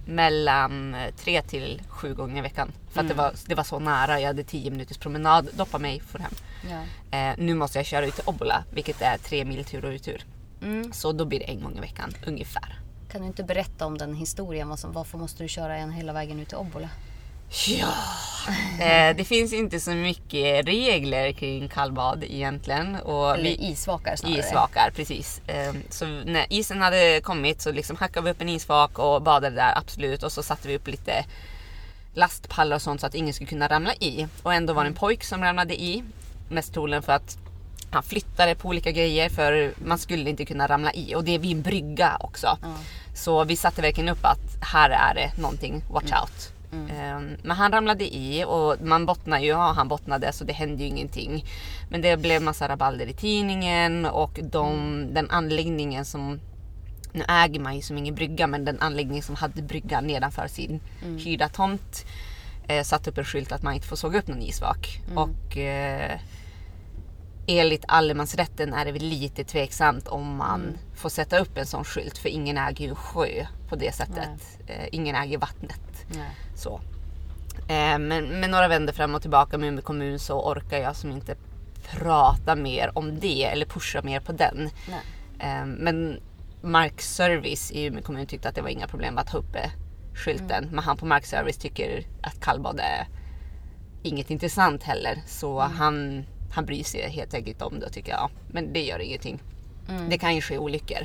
mellan 0.04 0.94
eh, 0.94 1.14
tre 1.16 1.42
till 1.42 1.82
sju 1.88 2.14
gånger 2.14 2.38
i 2.38 2.40
veckan. 2.40 2.72
För 2.90 3.00
att 3.00 3.08
det, 3.08 3.14
var, 3.14 3.32
det 3.46 3.54
var 3.54 3.64
så 3.64 3.78
nära. 3.78 4.20
Jag 4.20 4.26
hade 4.26 4.44
tio 4.44 4.70
minuters 4.70 4.98
promenad, 4.98 5.48
doppa 5.54 5.78
mig, 5.78 6.00
för 6.00 6.18
hem. 6.18 6.32
Ja. 6.70 7.18
Eh, 7.18 7.34
nu 7.38 7.54
måste 7.54 7.78
jag 7.78 7.86
köra 7.86 8.06
ut 8.06 8.14
till 8.14 8.24
Obbola 8.26 8.64
vilket 8.70 9.02
är 9.02 9.18
tre 9.18 9.44
mil 9.44 9.64
tur 9.64 9.84
och 9.84 9.90
retur. 9.90 10.24
Mm. 10.62 10.92
Så 10.92 11.12
då 11.12 11.24
blir 11.24 11.38
det 11.38 11.44
en 11.44 11.62
gång 11.62 11.76
i 11.76 11.80
veckan 11.80 12.10
ungefär. 12.26 12.78
Kan 13.12 13.20
du 13.20 13.26
inte 13.26 13.44
berätta 13.44 13.86
om 13.86 13.98
den 13.98 14.14
historien? 14.14 14.68
Varför 14.68 15.18
måste 15.18 15.42
du 15.42 15.48
köra 15.48 15.76
en 15.76 15.90
hela 15.90 16.12
vägen 16.12 16.40
ut 16.40 16.48
till 16.48 16.56
Obbola? 16.56 16.88
Ja, 17.68 17.92
eh, 18.84 19.16
det 19.16 19.24
finns 19.24 19.52
inte 19.52 19.80
så 19.80 19.90
mycket 19.90 20.66
regler 20.66 21.32
kring 21.32 21.68
kallbad 21.68 22.24
egentligen. 22.24 22.96
Och 22.96 23.30
Eller 23.34 23.42
vi- 23.44 23.70
isvakar 23.70 24.16
snarare. 24.16 24.38
Isvakar, 24.38 24.90
precis. 24.96 25.40
Ehm, 25.46 25.82
Så 25.90 26.06
när 26.06 26.52
isen 26.52 26.82
hade 26.82 27.20
kommit 27.24 27.60
så 27.60 27.72
liksom 27.72 27.96
hackade 27.96 28.24
vi 28.24 28.30
upp 28.30 28.40
en 28.40 28.48
isvak 28.48 28.98
och 28.98 29.22
badade 29.22 29.56
där, 29.56 29.78
absolut. 29.78 30.22
Och 30.22 30.32
så 30.32 30.42
satte 30.42 30.68
vi 30.68 30.76
upp 30.76 30.86
lite 30.88 31.24
lastpallar 32.14 32.76
och 32.76 32.82
sånt 32.82 33.00
så 33.00 33.06
att 33.06 33.14
ingen 33.14 33.34
skulle 33.34 33.48
kunna 33.48 33.68
ramla 33.68 33.94
i. 33.94 34.26
Och 34.42 34.54
ändå 34.54 34.72
var 34.72 34.84
det 34.84 34.88
en 34.90 34.94
pojk 34.94 35.24
som 35.24 35.42
ramlade 35.42 35.82
i. 35.82 36.04
Mest 36.48 36.74
troligen 36.74 37.02
för 37.02 37.12
att 37.12 37.38
han 37.90 38.02
flyttade 38.02 38.54
på 38.54 38.68
olika 38.68 38.90
grejer 38.90 39.28
för 39.28 39.74
man 39.84 39.98
skulle 39.98 40.30
inte 40.30 40.44
kunna 40.44 40.66
ramla 40.66 40.92
i. 40.92 41.14
Och 41.14 41.24
det 41.24 41.34
är 41.34 41.38
vid 41.38 41.52
en 41.56 41.62
brygga 41.62 42.16
också. 42.20 42.58
Ja. 42.62 42.68
Så 43.14 43.44
vi 43.44 43.56
satte 43.56 43.82
verkligen 43.82 44.08
upp 44.08 44.24
att 44.24 44.40
här 44.60 44.90
är 44.90 45.14
det 45.14 45.42
någonting, 45.42 45.82
watch 45.90 46.12
out. 46.12 46.50
Mm. 46.74 46.90
Ehm, 46.90 47.36
Men 47.42 47.56
han 47.56 47.72
ramlade 47.72 48.14
i 48.14 48.44
och 48.44 48.76
man 48.80 49.06
bottnar 49.06 49.38
ju, 49.38 49.46
ja 49.46 49.72
han 49.72 49.88
bottnade 49.88 50.32
så 50.32 50.44
det 50.44 50.52
hände 50.52 50.82
ju 50.82 50.88
ingenting. 50.88 51.44
Men 51.90 52.02
det 52.02 52.16
blev 52.16 52.42
massa 52.42 52.68
rabalder 52.68 53.06
i 53.06 53.12
tidningen 53.12 54.06
och 54.06 54.40
de, 54.42 54.74
den 55.14 55.30
anläggningen 55.30 56.04
som 56.04 56.40
nu 57.12 57.24
äger 57.28 57.60
man 57.60 57.76
ju 57.76 57.82
som 57.82 57.98
ingen 57.98 58.14
brygga 58.14 58.46
men 58.46 58.64
den 58.64 58.80
anläggning 58.80 59.22
som 59.22 59.34
hade 59.34 59.62
bryggan 59.62 60.06
nedanför 60.06 60.48
sin 60.48 60.80
hyrda 61.18 61.48
tomt 61.48 62.06
eh, 62.68 62.82
satte 62.82 63.10
upp 63.10 63.18
en 63.18 63.24
skylt 63.24 63.52
att 63.52 63.62
man 63.62 63.74
inte 63.74 63.86
får 63.86 63.96
såga 63.96 64.18
upp 64.18 64.28
någon 64.28 64.42
isvak. 64.42 65.00
Och 65.14 65.56
eh, 65.56 66.18
enligt 67.46 67.84
allemansrätten 67.88 68.74
är 68.74 68.84
det 68.84 68.92
väl 68.92 69.02
lite 69.02 69.44
tveksamt 69.44 70.08
om 70.08 70.36
man 70.36 70.78
får 70.94 71.08
sätta 71.08 71.38
upp 71.38 71.58
en 71.58 71.66
sån 71.66 71.84
skylt 71.84 72.18
för 72.18 72.28
ingen 72.28 72.58
äger 72.58 72.84
ju 72.84 72.90
en 72.90 72.96
sjö 72.96 73.46
på 73.68 73.76
det 73.76 73.94
sättet. 73.94 74.58
Eh, 74.66 74.88
ingen 74.92 75.16
äger 75.16 75.38
vattnet. 75.38 76.06
Nej. 76.08 76.30
Så. 76.56 76.80
Eh, 77.68 77.98
men 77.98 78.40
med 78.40 78.50
några 78.50 78.68
vändor 78.68 78.92
fram 78.92 79.14
och 79.14 79.22
tillbaka 79.22 79.58
med 79.58 79.68
Umeå 79.68 79.82
kommun 79.82 80.18
så 80.18 80.50
orkar 80.50 80.78
jag 80.78 80.96
som 80.96 81.10
inte 81.10 81.36
prata 81.90 82.56
mer 82.56 82.98
om 82.98 83.20
det 83.20 83.44
eller 83.44 83.66
pusha 83.66 84.02
mer 84.02 84.20
på 84.20 84.32
den. 84.32 84.70
Eh, 85.38 85.66
men 85.66 86.20
Markservice 86.62 87.70
i 87.70 87.84
Umeå 87.84 88.02
kommun 88.02 88.26
tyckte 88.26 88.48
att 88.48 88.54
det 88.54 88.62
var 88.62 88.68
inga 88.68 88.88
problem 88.88 89.18
att 89.18 89.30
ha 89.30 89.38
uppe 89.38 89.70
skylten. 90.14 90.68
Men 90.70 90.84
han 90.84 90.96
på 90.96 91.06
Markservice 91.06 91.56
tycker 91.56 92.06
att 92.22 92.40
kallbad 92.40 92.80
är 92.80 93.08
inget 94.02 94.30
intressant 94.30 94.82
heller. 94.82 95.22
Så 95.26 95.60
han, 95.60 96.24
han 96.54 96.66
bryr 96.66 96.84
sig 96.84 97.10
helt 97.10 97.34
enkelt 97.34 97.62
om 97.62 97.80
det 97.80 97.86
och 97.86 97.92
tycker 97.92 98.12
ja, 98.12 98.30
men 98.52 98.72
det 98.72 98.82
gör 98.82 98.98
ingenting. 98.98 99.42
Det 100.08 100.18
kan 100.18 100.34
ju 100.34 100.40
ske 100.40 100.58
olyckor. 100.58 100.98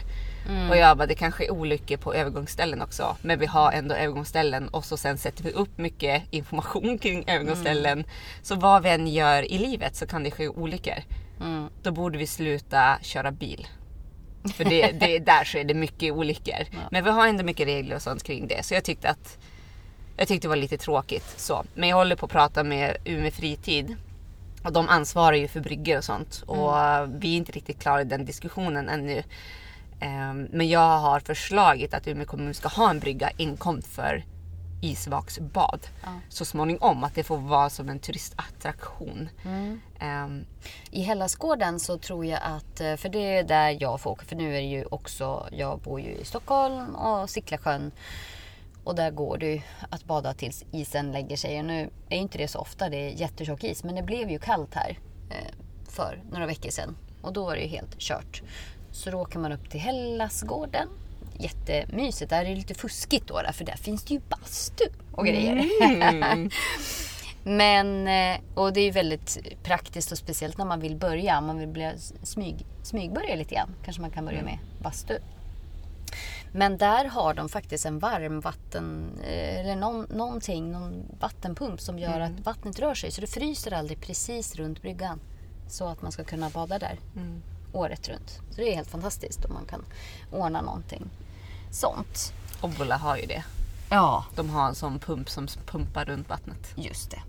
Och 0.70 0.78
jag 0.78 0.98
bara, 0.98 1.08
det 1.08 1.16
kan 1.16 1.32
ske 1.32 1.50
olyckor 1.50 1.98
på 1.98 2.14
övergångsställen 2.14 2.82
också. 2.82 3.18
Men 3.22 3.40
vi 3.40 3.46
har 3.46 3.72
ändå 3.72 3.96
övergångsställen 3.96 4.68
och 4.68 4.86
så 4.86 4.98
sen 4.98 5.18
sätter 5.18 5.44
vi 5.44 5.52
upp 5.52 5.78
mycket 5.78 6.24
information 6.32 6.98
kring 6.98 7.24
övergångsställen. 7.28 8.04
Så 8.42 8.56
vad 8.56 8.84
vi 8.84 8.90
än 8.90 9.08
gör 9.08 9.52
i 9.52 9.58
livet 9.58 9.96
så 9.96 10.08
kan 10.08 10.24
det 10.24 10.32
ske 10.32 10.48
olyckor. 10.48 11.04
Mm. 11.40 11.70
Då 11.84 11.92
borde 11.92 12.18
vi 12.18 12.28
sluta 12.28 13.00
köra 13.02 13.32
bil. 13.32 13.68
För 14.54 14.64
det, 14.64 14.92
det, 14.92 15.20
där 15.26 15.44
sker 15.44 15.64
det 15.64 15.74
mycket 15.74 16.14
olyckor. 16.14 16.66
Men 16.92 17.04
vi 17.04 17.10
har 17.10 17.28
ändå 17.28 17.44
mycket 17.44 17.68
regler 17.68 17.96
och 17.96 18.02
sånt 18.02 18.24
kring 18.24 18.48
det. 18.48 18.66
Så 18.66 18.74
jag 18.74 18.84
tyckte 18.84 19.10
att 19.10 19.38
jag 20.18 20.28
tyckte 20.28 20.48
det 20.48 20.50
var 20.50 20.56
lite 20.56 20.78
tråkigt. 20.78 21.40
Så. 21.40 21.64
Men 21.74 21.90
jag 21.90 21.96
håller 21.96 22.16
på 22.16 22.26
att 22.26 22.32
prata 22.32 22.64
med 22.64 22.98
Umeå 23.06 23.32
Fritid. 23.32 23.96
Och 24.64 24.74
de 24.74 24.90
ansvarar 24.90 25.36
ju 25.36 25.48
för 25.48 25.60
bryggor 25.60 25.98
och 25.98 26.04
sånt. 26.04 26.44
Och 26.46 26.74
vi 27.24 27.34
är 27.34 27.38
inte 27.38 27.52
riktigt 27.52 27.80
klara 27.80 28.02
i 28.02 28.06
den 28.06 28.26
diskussionen 28.26 28.90
ännu. 28.90 29.24
Ehm, 30.00 30.48
Men 30.52 30.70
jag 30.70 31.00
har 31.00 31.20
förslagit 31.20 31.94
att 31.94 32.08
Umeå 32.08 32.26
kommun 32.26 32.54
ska 32.54 32.68
ha 32.68 32.90
en 32.90 33.00
brygga 33.00 33.30
enkom 33.38 33.82
för 33.82 34.24
isvaksbad. 34.82 35.88
Ja. 36.04 36.10
Så 36.30 36.46
småningom 36.46 37.04
att 37.04 37.16
det 37.16 37.24
får 37.24 37.38
vara 37.38 37.70
som 37.70 37.90
en 37.90 38.00
turistattraktion. 38.00 39.30
Ehm, 40.00 40.46
I 40.92 41.02
Hellasgården 41.02 41.80
så 41.80 41.98
tror 41.98 42.26
jag 42.26 42.40
att, 42.44 42.82
eh, 42.82 42.96
för 42.96 43.10
det 43.10 43.38
är 43.38 43.44
där 43.44 43.78
jag 43.80 44.02
får 44.02 44.12
åka, 44.12 44.26
för 44.26 44.36
nu 44.36 44.48
är 44.50 44.62
det 44.62 44.68
ju 44.68 44.86
också, 44.86 45.48
jag 45.52 45.80
bor 45.80 46.00
ju 46.02 46.12
i 46.12 46.26
Stockholm 46.26 46.96
och 46.96 47.30
Sicklasjön. 47.30 47.92
Och 48.90 48.96
där 48.96 49.12
går 49.12 49.38
det 49.38 49.46
ju 49.46 49.62
att 49.90 50.06
bada 50.06 50.34
tills 50.34 50.66
isen 50.72 51.12
lägger 51.12 51.38
sig. 51.38 51.60
Och 51.60 51.66
nu 51.66 51.90
är 52.10 52.16
ju 52.16 52.22
inte 52.22 52.38
det 52.38 52.48
så 52.48 52.60
ofta, 52.60 52.90
det 52.90 52.98
är 52.98 53.10
jättetjock 53.10 53.64
is. 53.64 53.84
Men 53.84 53.96
det 53.96 54.04
blev 54.04 54.30
ju 54.32 54.40
kallt 54.40 54.74
här 54.74 55.00
eh, 55.30 55.54
för 55.90 56.24
några 56.32 56.46
veckor 56.46 56.70
sedan. 56.70 56.98
Och 57.22 57.34
då 57.34 57.46
var 57.46 57.56
det 57.56 57.62
ju 57.62 57.68
helt 57.68 58.00
kört. 58.00 58.42
Så 58.92 59.12
då 59.12 59.18
åker 59.18 59.40
man 59.40 59.52
upp 59.52 59.70
till 59.70 59.80
Hellasgården. 59.80 60.88
Jättemysigt. 61.40 62.30
Där 62.30 62.46
är 62.46 62.50
det 62.50 62.56
lite 62.56 62.74
fuskigt 62.74 63.28
då, 63.28 63.42
för 63.54 63.66
där 63.66 63.76
finns 63.76 64.04
det 64.04 64.14
ju 64.14 64.20
bastu 64.20 64.86
och 65.12 65.26
grejer. 65.26 65.70
Men, 67.44 68.08
eh, 68.08 68.42
och 68.56 68.74
det 68.74 68.80
är 68.80 68.86
ju 68.86 68.92
väldigt 68.92 69.38
praktiskt 69.64 70.12
och 70.12 70.18
speciellt 70.18 70.58
när 70.58 70.66
man 70.66 70.80
vill 70.80 70.96
börja. 70.96 71.38
Om 71.38 71.46
man 71.46 71.60
vill 71.60 71.68
bli 71.68 71.92
smyg, 72.24 72.66
smygbörja 72.84 73.36
lite 73.36 73.56
grann. 73.56 73.76
Kanske 73.84 74.02
man 74.02 74.12
kan 74.12 74.26
börja 74.26 74.44
med 74.44 74.58
bastu. 74.82 75.18
Men 76.52 76.78
där 76.78 77.06
har 77.06 77.34
de 77.34 77.50
faktiskt 77.50 77.86
en 77.86 78.00
varmvatten, 78.00 79.10
eh, 79.24 79.60
eller 79.60 79.76
någon, 79.76 80.06
någonting, 80.10 80.72
någon 80.72 81.04
vattenpump 81.20 81.82
som 81.82 82.00
gör 82.00 82.20
att 82.20 82.40
vattnet 82.40 82.80
rör 82.80 82.94
sig. 82.94 83.12
Så 83.12 83.22
det 83.22 83.28
fryser 83.28 83.74
aldrig 83.74 84.02
precis 84.02 84.56
runt 84.56 84.82
bryggan. 84.82 85.20
Så 85.68 85.88
att 85.88 86.02
man 86.02 86.12
ska 86.12 86.24
kunna 86.24 86.50
bada 86.50 86.80
där 86.80 87.00
året 87.74 88.10
runt. 88.10 88.30
Så 88.50 88.56
det 88.56 88.72
är 88.72 88.76
helt 88.76 88.90
fantastiskt 88.90 89.46
om 89.46 89.54
man 89.54 89.66
kan 89.66 89.86
ordna 90.32 90.62
någonting 90.62 91.10
sånt. 91.72 92.34
Obbola 92.62 92.98
har 92.98 93.18
ju 93.18 93.26
det. 93.26 93.44
Ja, 93.90 94.26
De 94.36 94.50
har 94.50 94.68
en 94.68 94.76
sån 94.76 95.00
pump 95.00 95.30
som 95.30 95.48
pumpar 95.66 96.06
runt 96.06 96.30
vattnet. 96.30 96.74
just 96.76 97.12
det. 97.12 97.22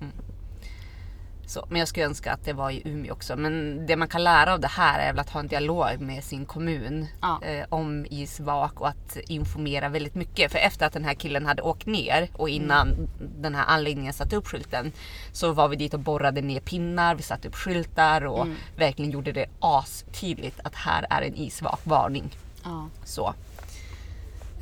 Så, 1.50 1.66
men 1.68 1.78
jag 1.78 1.88
skulle 1.88 2.06
önska 2.06 2.32
att 2.32 2.44
det 2.44 2.52
var 2.52 2.70
i 2.70 2.82
Umeå 2.84 3.12
också. 3.12 3.36
Men 3.36 3.86
det 3.86 3.96
man 3.96 4.08
kan 4.08 4.24
lära 4.24 4.52
av 4.52 4.60
det 4.60 4.68
här 4.68 4.98
är 5.00 5.12
väl 5.12 5.20
att 5.20 5.30
ha 5.30 5.40
en 5.40 5.46
dialog 5.46 6.00
med 6.00 6.24
sin 6.24 6.46
kommun 6.46 7.06
Ja. 7.22 7.40
eh, 7.42 7.66
om 7.68 8.06
isvak 8.10 8.80
och 8.80 8.88
att 8.88 9.16
informera 9.28 9.88
väldigt 9.88 10.14
mycket. 10.14 10.52
För 10.52 10.58
efter 10.58 10.86
att 10.86 10.92
den 10.92 11.04
här 11.04 11.14
killen 11.14 11.46
hade 11.46 11.62
åkt 11.62 11.86
ner 11.86 12.28
och 12.32 12.48
innan 12.48 13.08
den 13.40 13.54
här 13.54 13.64
anläggningen 13.66 14.12
satte 14.12 14.36
upp 14.36 14.46
skylten 14.46 14.92
så 15.32 15.52
var 15.52 15.68
vi 15.68 15.76
dit 15.76 15.94
och 15.94 16.00
borrade 16.00 16.42
ner 16.42 16.60
pinnar, 16.60 17.14
vi 17.14 17.22
satte 17.22 17.48
upp 17.48 17.54
skyltar 17.56 18.26
och 18.26 18.46
verkligen 18.76 19.10
gjorde 19.10 19.32
det 19.32 19.46
astydligt 19.60 20.60
att 20.64 20.74
här 20.74 21.06
är 21.10 21.22
en 21.22 21.34
isvak 21.34 21.80
varning. 21.84 22.36
Ja. 22.64 22.88
Så. 23.04 23.34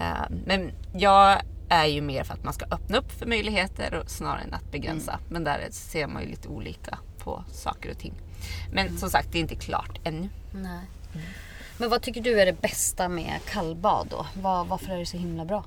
Eh, 0.00 0.28
Men 0.46 0.70
jag 0.92 1.38
är 1.68 1.86
ju 1.86 2.00
mer 2.00 2.24
för 2.24 2.34
att 2.34 2.44
man 2.44 2.52
ska 2.54 2.64
öppna 2.70 2.98
upp 2.98 3.12
för 3.12 3.26
möjligheter 3.26 3.94
och 3.94 4.10
snarare 4.10 4.42
än 4.42 4.54
att 4.54 4.72
begränsa. 4.72 5.18
Men 5.28 5.44
där 5.44 5.68
ser 5.70 6.06
man 6.06 6.22
ju 6.22 6.28
lite 6.28 6.48
olika 6.48 6.98
på 7.18 7.44
saker 7.52 7.90
och 7.90 7.98
ting. 7.98 8.14
Men 8.72 8.98
som 8.98 9.10
sagt, 9.10 9.32
det 9.32 9.38
är 9.38 9.40
inte 9.40 9.54
klart 9.54 10.00
ännu. 10.04 10.28
Nej. 10.52 10.80
Men 11.78 11.90
vad 11.90 12.02
tycker 12.02 12.20
du 12.20 12.40
är 12.40 12.46
det 12.46 12.60
bästa 12.60 13.08
med 13.08 13.40
kallbad 13.46 14.06
då? 14.10 14.26
Var, 14.42 14.64
varför 14.64 14.92
är 14.92 14.98
det 14.98 15.06
så 15.06 15.16
himla 15.16 15.44
bra? 15.44 15.64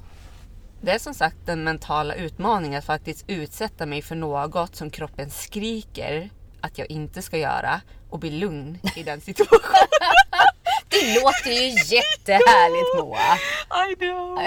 Det 0.81 0.91
är 0.91 1.00
som 1.00 1.13
sagt 1.13 1.38
den 1.46 1.63
mentala 1.63 2.15
utmaningen 2.15 2.79
att 2.79 2.86
faktiskt 2.86 3.25
utsätta 3.27 3.86
mig 3.86 4.01
för 4.01 4.15
något 4.15 4.75
som 4.75 4.89
kroppen 4.89 5.29
skriker 5.29 6.29
att 6.62 6.77
jag 6.77 6.91
inte 6.91 7.22
ska 7.22 7.38
göra 7.38 7.81
och 8.10 8.20
bli 8.20 8.29
lugn 8.29 8.79
i 8.96 9.03
den 9.03 9.22
situationen. 9.27 9.88
Det 11.01 11.22
låter 11.22 11.51
ju 11.51 11.70
jättehärligt 11.96 12.96
Moa. 12.98 13.38
I 13.91 13.96
know. 13.96 14.39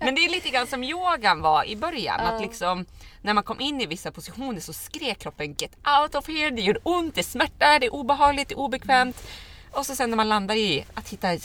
Men 0.00 0.14
det 0.14 0.24
är 0.24 0.30
lite 0.30 0.48
grann 0.48 0.66
som 0.66 0.84
yogan 0.84 1.40
var 1.40 1.64
i 1.64 1.76
början. 1.76 2.20
Att 2.20 2.40
liksom, 2.40 2.86
när 3.22 3.34
man 3.34 3.44
kom 3.44 3.60
in 3.60 3.80
i 3.80 3.86
vissa 3.86 4.10
positioner 4.10 4.60
så 4.60 4.72
skrek 4.72 5.18
kroppen 5.18 5.54
get 5.58 5.76
out 6.02 6.14
of 6.14 6.28
here. 6.28 6.50
Det 6.50 6.62
gör 6.62 6.78
ont, 6.82 7.14
det 7.14 7.22
smärtar, 7.22 7.80
det 7.80 7.86
är 7.86 7.94
obehagligt, 7.94 8.48
det 8.48 8.54
är 8.54 8.58
obekvämt. 8.58 9.22
Och 9.70 9.86
så 9.86 9.96
sen 9.96 10.10
när 10.10 10.16
man 10.16 10.28
landar 10.28 10.54
i 10.54 10.84
att 10.94 11.08
hitta 11.08 11.38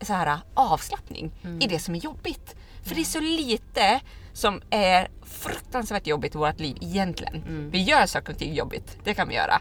så 0.00 0.12
här, 0.12 0.38
avslappning 0.54 1.32
i 1.60 1.66
det 1.66 1.78
som 1.78 1.94
är 1.94 1.98
jobbigt. 1.98 2.54
För 2.84 2.94
det 2.94 3.00
är 3.00 3.04
så 3.04 3.20
lite 3.20 4.00
som 4.32 4.62
är 4.70 5.08
fruktansvärt 5.26 6.06
jobbigt 6.06 6.34
i 6.34 6.38
vårt 6.38 6.60
liv 6.60 6.76
egentligen. 6.80 7.42
Vi 7.72 7.82
gör 7.82 8.06
saker 8.06 8.32
och 8.32 8.38
ting 8.38 8.54
jobbigt, 8.54 8.98
det 9.04 9.14
kan 9.14 9.28
vi 9.28 9.34
göra. 9.34 9.60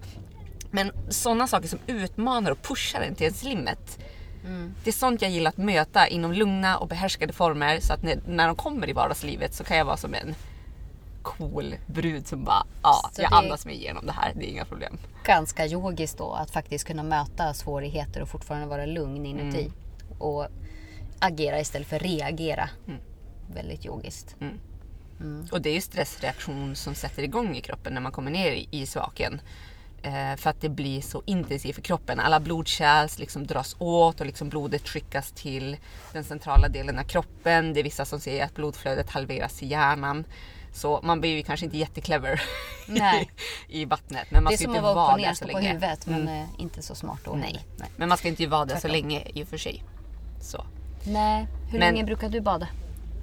Men 0.72 0.92
sådana 1.10 1.48
saker 1.48 1.68
som 1.68 1.80
utmanar 1.88 2.52
och 2.52 2.62
pushar 2.62 3.02
en 3.02 3.16
till 3.16 3.26
ens 3.26 3.44
limit. 3.44 4.00
Det 4.84 4.90
är 4.90 4.92
sånt 4.92 5.22
jag 5.22 5.32
gillar 5.32 5.50
att 5.50 5.58
möta 5.58 6.08
inom 6.08 6.34
lugna 6.34 6.78
och 6.78 6.88
behärskade 6.88 7.34
former 7.34 7.80
så 7.80 7.94
att 7.94 8.04
när, 8.04 8.20
när 8.28 8.48
de 8.48 8.56
kommer 8.56 8.90
i 8.90 8.94
vardagslivet 8.94 9.54
så 9.54 9.64
kan 9.64 9.78
jag 9.78 9.86
vara 9.86 9.98
som 9.98 10.14
en 10.14 10.36
cool 11.22 11.76
brud 11.86 12.28
som 12.28 12.44
bara, 12.44 12.64
ja, 12.84 13.10
Så 13.14 13.22
jag 13.22 13.34
andas 13.34 13.66
mig 13.66 13.76
igenom 13.76 14.06
det 14.06 14.12
här, 14.12 14.34
det 14.36 14.46
är 14.46 14.50
inga 14.50 14.66
problem. 14.66 14.98
Ganska 15.24 15.66
yogiskt 15.68 16.18
då 16.18 16.34
att 16.34 16.52
faktiskt 16.52 16.88
kunna 16.88 17.04
möta 17.04 17.54
svårigheter 17.54 18.22
och 18.22 18.30
fortfarande 18.30 18.68
vara 18.68 18.86
lugn 18.86 19.26
inuti. 19.26 19.72
Och 20.20 20.48
agera 21.20 21.60
istället 21.60 21.88
för 21.88 22.00
reagera. 22.00 22.70
Väldigt 23.54 23.86
yogiskt. 23.86 24.36
Och 25.52 25.62
det 25.62 25.70
är 25.70 25.74
ju 25.74 25.82
stressreaktion 25.82 26.76
som 26.76 26.96
sätter 26.96 27.24
igång 27.24 27.56
i 27.56 27.62
kroppen 27.62 27.94
när 27.94 28.02
man 28.02 28.12
kommer 28.12 28.32
ner 28.32 28.52
i 28.52 28.68
isvaken. 28.72 29.42
Eh, 30.04 30.36
för 30.36 30.50
att 30.50 30.62
det 30.62 30.70
blir 30.70 31.02
så 31.02 31.24
intensivt 31.26 31.76
för 31.76 31.82
kroppen. 31.82 32.20
Alla 32.20 32.40
blodkärl 32.40 33.10
liksom 33.18 33.48
dras 33.48 33.76
åt 33.80 34.20
och 34.20 34.26
liksom 34.26 34.50
blodet 34.50 34.88
skickas 34.90 35.32
till 35.32 35.78
den 36.14 36.24
centrala 36.24 36.68
delen 36.68 37.00
av 37.00 37.04
kroppen. 37.04 37.74
Det 37.74 37.80
är 37.80 37.84
vissa 37.84 38.06
som 38.06 38.20
säger 38.20 38.46
att 38.46 38.56
blodflödet 38.56 39.10
halveras 39.10 39.64
i 39.64 39.68
hjärnan. 39.68 40.24
Så 40.74 41.00
man 41.04 41.22
blir 41.22 41.36
ju 41.36 41.44
kanske 41.44 41.66
inte 41.66 41.78
jätteklever 41.78 42.42
Nej. 42.88 43.32
i 43.68 43.86
vattnet. 43.86 44.32
Men 44.32 44.44
man 44.44 44.52
det 44.52 44.56
är 44.56 44.58
ska 44.58 44.64
som 44.66 44.76
inte 44.76 44.90
att 44.90 44.96
vara 44.96 45.08
upp 45.08 45.14
och 45.14 45.20
ner, 45.22 45.30
så 45.30 45.36
stå 45.36 45.46
på 45.48 45.52
länge. 45.54 45.68
huvudet 45.70 46.06
men 46.08 46.28
eh, 46.28 46.46
inte 46.58 46.82
så 46.82 46.96
smart 46.96 47.20
då 47.26 47.32
Nej. 47.32 47.66
Nej. 47.78 47.90
Men 47.98 48.10
man 48.10 48.18
ska 48.18 48.28
inte 48.28 48.48
vara 48.48 48.66
där 48.66 48.76
så 48.78 48.88
länge 48.88 49.24
i 49.34 49.44
och 49.44 49.48
för 49.48 49.58
sig. 49.58 49.84
Så. 50.42 50.66
Nej. 51.04 51.48
Hur 51.72 51.80
Men- 51.80 51.94
länge 51.94 52.04
brukar 52.04 52.30
du 52.30 52.42
bada? 52.42 52.68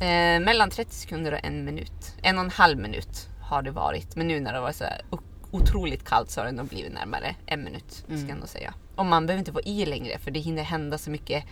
Eh, 0.01 0.41
mellan 0.41 0.71
30 0.71 0.95
sekunder 0.95 1.33
och 1.33 1.45
en 1.45 1.65
minut. 1.65 2.15
En 2.23 2.39
och 2.39 2.45
en 2.45 2.51
halv 2.51 2.79
minut 2.79 3.29
har 3.43 3.63
det 3.63 3.71
varit. 3.71 4.17
Men 4.17 4.29
nu 4.29 4.41
när 4.41 4.53
det 4.53 4.61
var 4.61 4.73
så 4.73 4.85
här 4.85 5.03
o- 5.11 5.19
otroligt 5.57 6.05
kallt 6.05 6.31
så 6.31 6.41
har 6.41 6.47
det 6.47 6.53
nog 6.53 6.67
blivit 6.67 6.93
närmare 6.93 7.37
en 7.47 7.65
minut. 7.65 7.93
Ska 7.93 8.15
jag 8.15 8.31
ändå 8.31 8.47
säga. 8.47 8.75
Och 8.97 9.07
man 9.07 9.27
behöver 9.27 9.39
inte 9.39 9.53
vara 9.53 9.65
i 9.65 9.87
längre 9.87 10.19
för 10.19 10.31
det 10.31 10.41
hinner 10.41 10.63
hända 10.63 10.99
så 10.99 11.11
mycket 11.11 11.45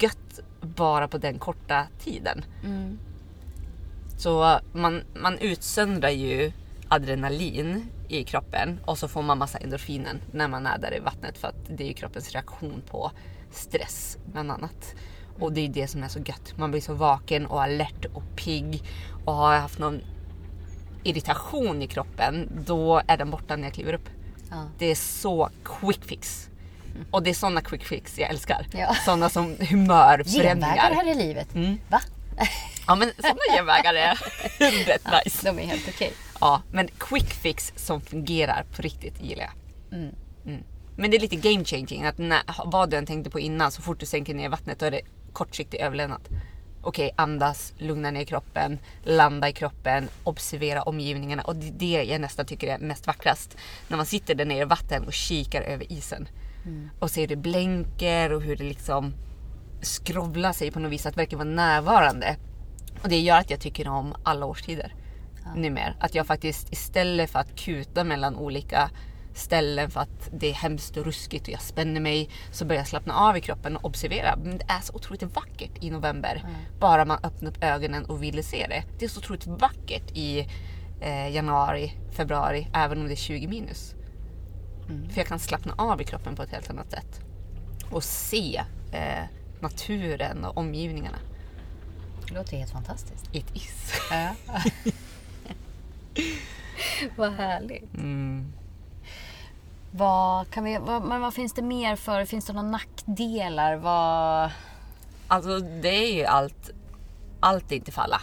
gött 0.00 0.40
bara 0.60 1.08
på 1.08 1.18
den 1.18 1.38
korta 1.38 1.86
tiden. 1.98 2.44
Så 4.18 4.60
man, 4.72 5.02
man 5.14 5.38
utsöndrar 5.38 6.10
ju 6.10 6.52
adrenalin 6.88 7.86
i 8.08 8.24
kroppen 8.24 8.80
och 8.84 8.98
så 8.98 9.08
får 9.08 9.22
man 9.22 9.38
massa 9.38 9.58
endorfiner 9.58 10.20
när 10.32 10.48
man 10.48 10.66
är 10.66 10.78
där 10.78 10.96
i 10.96 11.00
vattnet 11.00 11.38
för 11.38 11.48
att 11.48 11.68
det 11.68 11.84
är 11.84 11.88
ju 11.88 11.94
kroppens 11.94 12.32
reaktion 12.32 12.82
på 12.90 13.10
stress 13.50 14.18
bland 14.32 14.50
annat. 14.50 14.94
Och 15.38 15.52
det 15.52 15.60
är 15.60 15.68
det 15.68 15.88
som 15.88 16.02
är 16.02 16.08
så 16.08 16.18
gött. 16.18 16.54
Man 16.56 16.70
blir 16.70 16.80
så 16.80 16.94
vaken 16.94 17.46
och 17.46 17.62
alert 17.62 18.04
och 18.12 18.22
pigg 18.36 18.82
och 19.24 19.34
har 19.34 19.56
haft 19.56 19.78
någon 19.78 20.00
irritation 21.04 21.82
i 21.82 21.86
kroppen 21.86 22.62
då 22.66 23.02
är 23.06 23.16
den 23.16 23.30
borta 23.30 23.56
när 23.56 23.64
jag 23.64 23.74
kliver 23.74 23.92
upp. 23.92 24.08
Ja. 24.50 24.68
Det 24.78 24.86
är 24.86 24.94
så 24.94 25.50
quick 25.64 26.04
fix. 26.04 26.48
Och 27.10 27.22
det 27.22 27.30
är 27.30 27.34
såna 27.34 27.60
quick 27.60 27.84
fix 27.84 28.18
jag 28.18 28.30
älskar. 28.30 28.66
Ja. 28.72 28.94
Såna 29.04 29.28
som 29.28 29.44
Genvägar 29.60 29.66
humörförändringar. 29.66 30.94
här 30.94 31.10
i 31.10 31.14
livet. 31.14 31.54
Mm. 31.54 31.78
Va? 31.88 32.00
Ja 32.86 32.94
men 32.94 33.12
såna 33.18 33.56
genvägar 33.56 33.94
är 33.94 34.14
rätt 34.86 35.06
nice. 35.24 35.52
De 35.52 35.58
är 35.58 35.66
helt 35.66 35.88
okej. 35.88 36.12
Ja, 36.40 36.62
men 36.72 36.88
quick 36.98 37.30
fix 37.30 37.72
som 37.76 38.00
fungerar 38.00 38.64
på 38.76 38.82
riktigt 38.82 39.22
gillar 39.22 39.44
jag. 39.44 39.52
Mm. 39.98 40.14
Mm. 40.46 40.62
Men 40.96 41.10
det 41.10 41.16
är 41.16 41.20
lite 41.20 41.36
game 41.36 41.64
changing. 41.64 42.04
Att 42.04 42.18
när, 42.18 42.40
vad 42.64 42.90
du 42.90 42.96
än 42.96 43.06
tänkte 43.06 43.30
på 43.30 43.40
innan, 43.40 43.70
så 43.72 43.82
fort 43.82 44.00
du 44.00 44.06
sänker 44.06 44.34
ner 44.34 44.48
vattnet 44.48 44.78
då 44.78 44.86
är 44.86 44.90
det 44.90 45.00
kortsiktig 45.32 45.78
överlevnad. 45.80 46.20
Okej, 46.88 47.10
andas, 47.16 47.72
lugna 47.78 48.10
ner 48.10 48.24
kroppen, 48.24 48.78
landa 49.02 49.48
i 49.48 49.52
kroppen, 49.52 50.08
observera 50.24 50.82
omgivningarna. 50.82 51.42
Och 51.42 51.56
det 51.56 51.68
är 51.68 51.72
det 51.72 52.04
jag 52.04 52.20
nästan 52.20 52.46
tycker 52.46 52.74
är 52.74 52.78
mest 52.78 53.06
vackrast. 53.06 53.56
När 53.88 53.96
man 53.96 54.06
sitter 54.06 54.34
där 54.34 54.44
nere 54.44 54.62
i 54.62 54.64
vatten 54.64 55.06
och 55.06 55.12
kikar 55.12 55.62
över 55.62 55.92
isen. 55.92 56.28
Och 56.98 57.10
ser 57.10 57.20
hur 57.20 57.28
det 57.28 57.36
blänker 57.36 58.32
och 58.32 58.42
hur 58.42 58.56
det 58.56 58.64
liksom 58.64 59.14
skrovlar 59.82 60.52
sig 60.52 60.70
på 60.70 60.80
något 60.80 60.92
vis. 60.92 61.06
Att 61.06 61.16
verkligen 61.16 61.38
vara 61.38 61.56
närvarande. 61.56 62.36
Och 63.02 63.08
det 63.08 63.20
gör 63.20 63.38
att 63.38 63.50
jag 63.50 63.60
tycker 63.60 63.88
om 63.88 64.14
alla 64.22 64.46
årstider. 64.46 64.94
Numera. 65.56 65.94
Att 66.00 66.14
jag 66.14 66.26
faktiskt 66.26 66.72
istället 66.72 67.30
för 67.30 67.38
att 67.38 67.56
kuta 67.56 68.04
mellan 68.04 68.36
olika 68.36 68.90
ställen 69.38 69.90
för 69.90 70.00
att 70.00 70.30
det 70.32 70.50
är 70.50 70.54
hemskt 70.54 70.96
och 70.96 71.04
ruskigt 71.04 71.42
och 71.42 71.52
jag 71.52 71.60
spänner 71.60 72.00
mig 72.00 72.30
så 72.52 72.64
börjar 72.64 72.80
jag 72.80 72.88
slappna 72.88 73.14
av 73.14 73.36
i 73.36 73.40
kroppen 73.40 73.76
och 73.76 73.84
observera. 73.84 74.36
Men 74.36 74.58
det 74.58 74.64
är 74.68 74.80
så 74.80 74.92
otroligt 74.94 75.22
vackert 75.22 75.84
i 75.84 75.90
november. 75.90 76.46
Bara 76.80 77.04
man 77.04 77.18
öppnar 77.22 77.50
upp 77.50 77.64
ögonen 77.64 78.04
och 78.04 78.22
vill 78.22 78.44
se 78.44 78.66
det. 78.68 78.84
Det 78.98 79.04
är 79.04 79.08
så 79.08 79.20
otroligt 79.20 79.46
vackert 79.46 80.10
i 80.14 80.48
eh, 81.00 81.28
januari, 81.28 81.92
februari 82.10 82.68
även 82.74 83.00
om 83.00 83.06
det 83.06 83.14
är 83.14 83.16
20 83.16 83.46
minus. 83.46 83.94
För 85.10 85.18
jag 85.18 85.26
kan 85.26 85.38
slappna 85.38 85.74
av 85.78 86.00
i 86.00 86.04
kroppen 86.04 86.36
på 86.36 86.42
ett 86.42 86.50
helt 86.50 86.70
annat 86.70 86.90
sätt. 86.90 87.20
Och 87.90 88.04
se 88.04 88.62
eh, 88.92 89.24
naturen 89.60 90.44
och 90.44 90.56
omgivningarna. 90.56 91.18
Det 92.28 92.34
låter 92.34 92.56
helt 92.56 92.72
fantastiskt. 92.72 93.24
It 93.32 93.46
is. 93.54 93.92
Vad 97.16 97.32
härligt. 97.32 97.94
Mm. 97.94 98.52
Vad, 99.90 100.50
kan 100.50 100.64
vi, 100.64 100.78
vad, 100.78 101.02
men 101.02 101.20
vad 101.20 101.34
finns 101.34 101.52
det 101.52 101.62
mer 101.62 101.96
för? 101.96 102.24
Finns 102.24 102.44
det 102.44 102.52
några 102.52 102.68
nackdelar? 102.68 103.76
Vad... 103.76 104.50
Alltså 105.28 105.58
det 105.58 105.88
är 105.88 106.14
ju 106.14 106.24
allt. 106.24 106.70
Allt 107.40 107.72
är 107.72 107.76
inte 107.76 107.92
för 107.92 108.02
alla. 108.02 108.20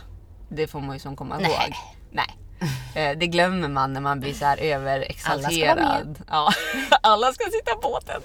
Det 0.50 0.68
får 0.68 0.80
man 0.82 0.96
ju 0.96 1.00
som 1.00 1.16
komma 1.16 1.42
ihåg. 1.42 1.52
Nej. 1.60 1.74
Eh, 2.96 3.18
Det 3.18 3.28
glömmer 3.28 3.68
man 3.68 3.94
när 3.94 4.02
man 4.02 4.20
blir 4.20 4.34
så 4.34 4.46
här 4.46 4.58
överexalterad. 4.58 5.46
Alla 5.46 5.52
ska 5.52 5.76
vara 5.76 6.04
med. 6.06 6.16
Ja, 6.30 6.50
alla 7.02 7.34
ska 7.34 7.46
sitta 7.52 7.76
på 7.76 7.82
båten. 7.90 8.22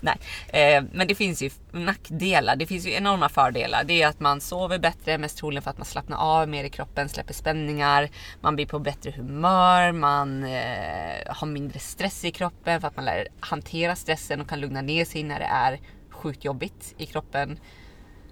Nej, 0.00 0.16
eh, 0.48 0.84
men 0.92 1.08
det 1.08 1.14
finns 1.14 1.42
ju 1.42 1.50
nackdelar. 1.72 2.56
Det 2.56 2.66
finns 2.66 2.86
ju 2.86 2.92
enorma 2.92 3.28
fördelar. 3.28 3.84
Det 3.84 4.02
är 4.02 4.08
att 4.08 4.20
man 4.20 4.40
sover 4.40 4.78
bättre, 4.78 5.18
mest 5.18 5.38
troligen 5.38 5.62
för 5.62 5.70
att 5.70 5.78
man 5.78 5.84
slappnar 5.84 6.16
av 6.18 6.48
mer 6.48 6.64
i 6.64 6.70
kroppen, 6.70 7.08
släpper 7.08 7.34
spänningar. 7.34 8.08
Man 8.40 8.56
blir 8.56 8.66
på 8.66 8.78
bättre 8.78 9.10
humör, 9.10 9.92
man 9.92 10.44
eh, 10.44 11.26
har 11.28 11.46
mindre 11.46 11.78
stress 11.78 12.24
i 12.24 12.30
kroppen 12.30 12.80
för 12.80 12.88
att 12.88 12.96
man 12.96 13.04
lär 13.04 13.28
hantera 13.40 13.96
stressen 13.96 14.40
och 14.40 14.48
kan 14.48 14.60
lugna 14.60 14.82
ner 14.82 15.04
sig 15.04 15.22
när 15.22 15.38
det 15.38 15.46
är 15.46 15.80
sjukt 16.10 16.44
jobbigt 16.44 16.94
i 16.98 17.06
kroppen. 17.06 17.58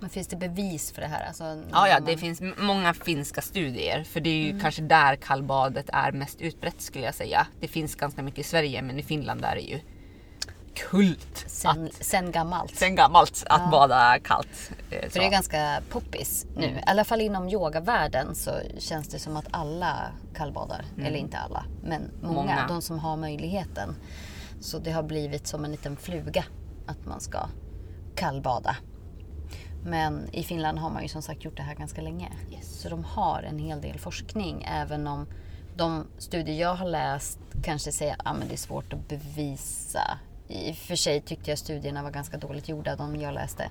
Men 0.03 0.11
finns 0.11 0.29
det 0.29 0.37
bevis 0.37 0.93
för 0.93 1.01
det 1.03 1.07
här? 1.09 1.27
Alltså, 1.27 1.45
Ja, 1.73 1.89
ja, 1.89 2.01
det 2.01 2.13
man- 2.13 2.19
finns 2.19 2.43
många 2.59 2.95
finska 2.95 3.43
studier. 3.43 4.05
För 4.05 4.21
det 4.21 4.31
är 4.31 4.53
ju 4.53 4.61
kanske 4.61 4.83
där 4.83 5.17
kallbadet 5.17 5.91
är 5.93 6.13
mest 6.13 6.41
utbrett 6.41 6.81
skulle 6.81 7.05
jag 7.05 7.15
säga. 7.15 7.47
Det 7.61 7.69
finns 7.69 7.95
ganska 7.95 8.23
mycket 8.23 8.39
i 8.41 8.43
Sverige 8.43 8.83
men 8.83 8.99
i 8.99 9.03
Finland 9.03 9.45
är 9.45 9.55
det 9.55 9.61
ju 9.61 9.81
kult. 10.75 11.45
Sen, 11.47 11.87
att, 11.87 11.95
sen 12.05 12.33
gammalt. 12.33 12.77
sen 12.77 12.95
gammalt 12.95 13.45
att 13.47 13.71
bada 13.71 14.19
kallt. 14.25 14.71
eh, 14.91 15.01
För 15.03 15.11
så. 15.11 15.19
det 15.19 15.27
är 15.27 15.31
ganska 15.31 15.81
poppis 15.91 16.47
nu. 16.57 16.67
I 16.67 16.83
alla 16.87 17.05
fall 17.05 17.21
inom 17.21 17.49
yogavärlden 17.49 18.35
så 18.35 18.51
känns 18.79 19.09
det 19.09 19.19
som 19.19 19.37
att 19.37 19.47
alla 19.51 19.97
kallbadar. 20.35 20.85
Eller 20.99 21.17
inte 21.19 21.39
alla, 21.39 21.65
men 21.83 22.11
många. 22.23 22.35
Många. 22.35 22.67
De 22.69 22.83
som 22.83 22.99
har 22.99 23.17
möjligheten. 23.17 23.95
Så 24.61 24.79
det 24.79 24.91
har 24.93 25.03
blivit 25.03 25.47
som 25.47 25.65
en 25.65 25.71
liten 25.71 25.97
fluga 25.97 26.45
att 26.87 27.07
man 27.07 27.21
ska 27.21 27.49
kallbada. 28.17 28.77
Men 29.85 30.29
i 30.33 30.43
Finland 30.43 30.79
har 30.79 30.91
man 30.91 31.03
ju 31.03 31.09
som 31.09 31.23
sagt 31.23 31.45
gjort 31.45 31.57
det 31.57 31.63
här 31.63 31.75
ganska 31.75 32.01
länge. 32.01 32.33
Yes. 32.53 32.81
Så 32.81 32.89
de 32.89 33.05
har 33.05 33.43
en 33.43 33.59
hel 33.59 33.81
del 33.81 33.99
forskning. 33.99 34.67
Även 34.71 35.07
om 35.07 35.27
de 35.77 36.07
studier 36.19 36.61
jag 36.61 36.75
har 36.75 36.87
läst 36.87 37.39
kanske 37.65 37.93
säger 37.93 38.13
att 38.13 38.21
ah, 38.25 38.33
men 38.35 38.49
det 38.49 38.55
är 38.55 38.59
svårt 38.59 38.93
att 38.93 39.09
bevisa. 39.09 40.19
I 40.49 40.73
och 40.73 40.77
för 40.77 40.97
sig 40.97 41.21
tyckte 41.21 41.51
jag 41.51 41.59
studierna 41.59 42.03
var 42.03 42.11
ganska 42.11 42.37
dåligt 42.37 42.69
gjorda, 42.69 42.97
de 42.97 43.17
jag 43.17 43.35
läste. 43.35 43.71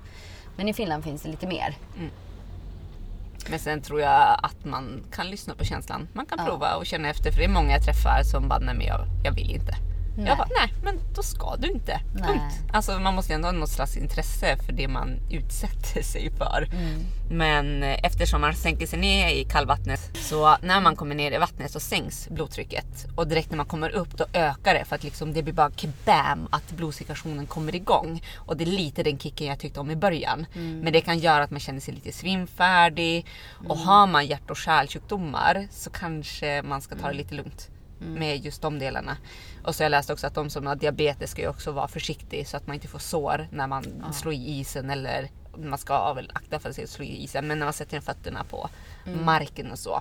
Men 0.56 0.68
i 0.68 0.74
Finland 0.74 1.04
finns 1.04 1.22
det 1.22 1.28
lite 1.28 1.46
mer. 1.46 1.76
Men 3.50 3.58
sen 3.58 3.82
tror 3.82 4.00
jag 4.00 4.40
att 4.42 4.64
man 4.64 5.04
kan 5.12 5.30
lyssna 5.30 5.54
på 5.54 5.64
känslan. 5.64 6.08
Man 6.12 6.26
kan 6.26 6.38
Ja. 6.38 6.44
prova 6.46 6.74
och 6.76 6.86
känna 6.86 7.08
efter. 7.08 7.30
För 7.30 7.38
det 7.38 7.44
är 7.44 7.48
många 7.48 7.70
jag 7.72 7.82
träffar 7.84 8.22
som 8.22 8.48
bara, 8.48 8.58
nej 8.58 8.74
men 8.74 8.86
jag, 8.86 9.00
jag 9.24 9.32
vill 9.32 9.50
inte. 9.50 9.74
Nej. 10.16 10.26
Jag 10.26 10.38
bara, 10.38 10.48
nej 10.60 10.72
men 10.84 11.00
då 11.14 11.22
ska 11.22 11.56
du 11.56 11.68
inte. 11.68 12.00
Nej. 12.14 12.22
Punkt. 12.22 12.54
Alltså 12.72 12.98
man 12.98 13.14
måste 13.14 13.32
ju 13.32 13.34
ändå 13.34 13.48
ha 13.48 13.52
något 13.52 13.68
slags 13.68 13.96
intresse 13.96 14.56
för 14.66 14.72
det 14.72 14.88
man 14.88 15.20
utsätter 15.30 16.02
sig 16.12 16.30
för. 16.30 16.68
Mm. 16.72 17.04
Men 17.30 17.82
eh, 17.82 18.04
eftersom 18.04 18.40
man 18.40 18.54
sänker 18.54 18.86
sig 18.86 18.98
ner 18.98 19.28
i 19.28 19.44
kallvattnet 19.44 20.10
så 20.14 20.56
när 20.62 20.80
man 20.80 20.96
kommer 20.96 21.14
ner 21.14 21.32
i 21.32 21.38
vattnet 21.38 21.70
så 21.70 21.80
sänks 21.80 22.28
blodtrycket. 22.28 23.06
Och 23.16 23.28
direkt 23.28 23.50
när 23.50 23.56
man 23.56 23.66
kommer 23.66 23.90
upp 23.90 24.16
då 24.18 24.24
ökar 24.32 24.74
det 24.74 24.84
för 24.84 24.96
att 24.96 25.04
liksom 25.04 25.32
det 25.32 25.42
blir 25.42 25.54
bara 25.54 25.70
kebam 25.70 26.48
att 26.50 26.72
blodcirkulationen 26.72 27.46
kommer 27.46 27.74
igång. 27.74 28.22
Och 28.36 28.56
det 28.56 28.64
är 28.64 28.66
lite 28.66 29.02
den 29.02 29.18
kicken 29.18 29.46
jag 29.46 29.58
tyckte 29.58 29.80
om 29.80 29.90
i 29.90 29.96
början. 29.96 30.46
Men 30.54 30.92
det 30.92 31.00
kan 31.00 31.18
göra 31.18 31.44
att 31.44 31.50
man 31.50 31.60
känner 31.60 31.80
sig 31.80 31.94
lite 31.94 32.12
svimfärdig. 32.12 33.26
Och 33.68 33.78
har 33.78 34.06
man 34.06 34.26
hjärt 34.26 34.50
och 34.50 34.56
kärlsjukdomar 34.56 35.68
så 35.70 35.90
kanske 35.90 36.62
man 36.62 36.82
ska 36.82 36.96
ta 36.96 37.08
det 37.08 37.14
lite 37.14 37.34
lugnt 37.34 37.71
med 38.06 38.44
just 38.44 38.62
de 38.62 38.78
delarna. 38.78 39.16
Och 39.64 39.74
så 39.74 39.82
har 39.82 39.84
jag 39.84 39.90
läst 39.90 40.10
också 40.10 40.26
att 40.26 40.34
de 40.34 40.50
som 40.50 40.66
har 40.66 40.76
diabetes 40.76 41.30
ska 41.30 41.42
ju 41.42 41.48
också 41.48 41.72
vara 41.72 41.88
försiktig 41.88 42.48
så 42.48 42.56
att 42.56 42.66
man 42.66 42.74
inte 42.74 42.88
får 42.88 42.98
sår 42.98 43.48
när 43.52 43.66
man 43.66 44.12
slår 44.12 44.34
i 44.34 44.58
isen 44.58 44.90
eller 44.90 45.30
man 45.56 45.78
ska 45.78 46.12
väl 46.12 46.30
akta 46.34 46.58
för 46.58 46.72
sig 46.72 46.84
att 46.84 46.90
slå 46.90 47.04
i 47.04 47.24
isen 47.24 47.46
men 47.46 47.58
när 47.58 47.66
man 47.66 47.72
sätter 47.72 48.00
fötterna 48.00 48.44
på 48.44 48.68
marken 49.24 49.70
och 49.70 49.78
så. 49.78 50.00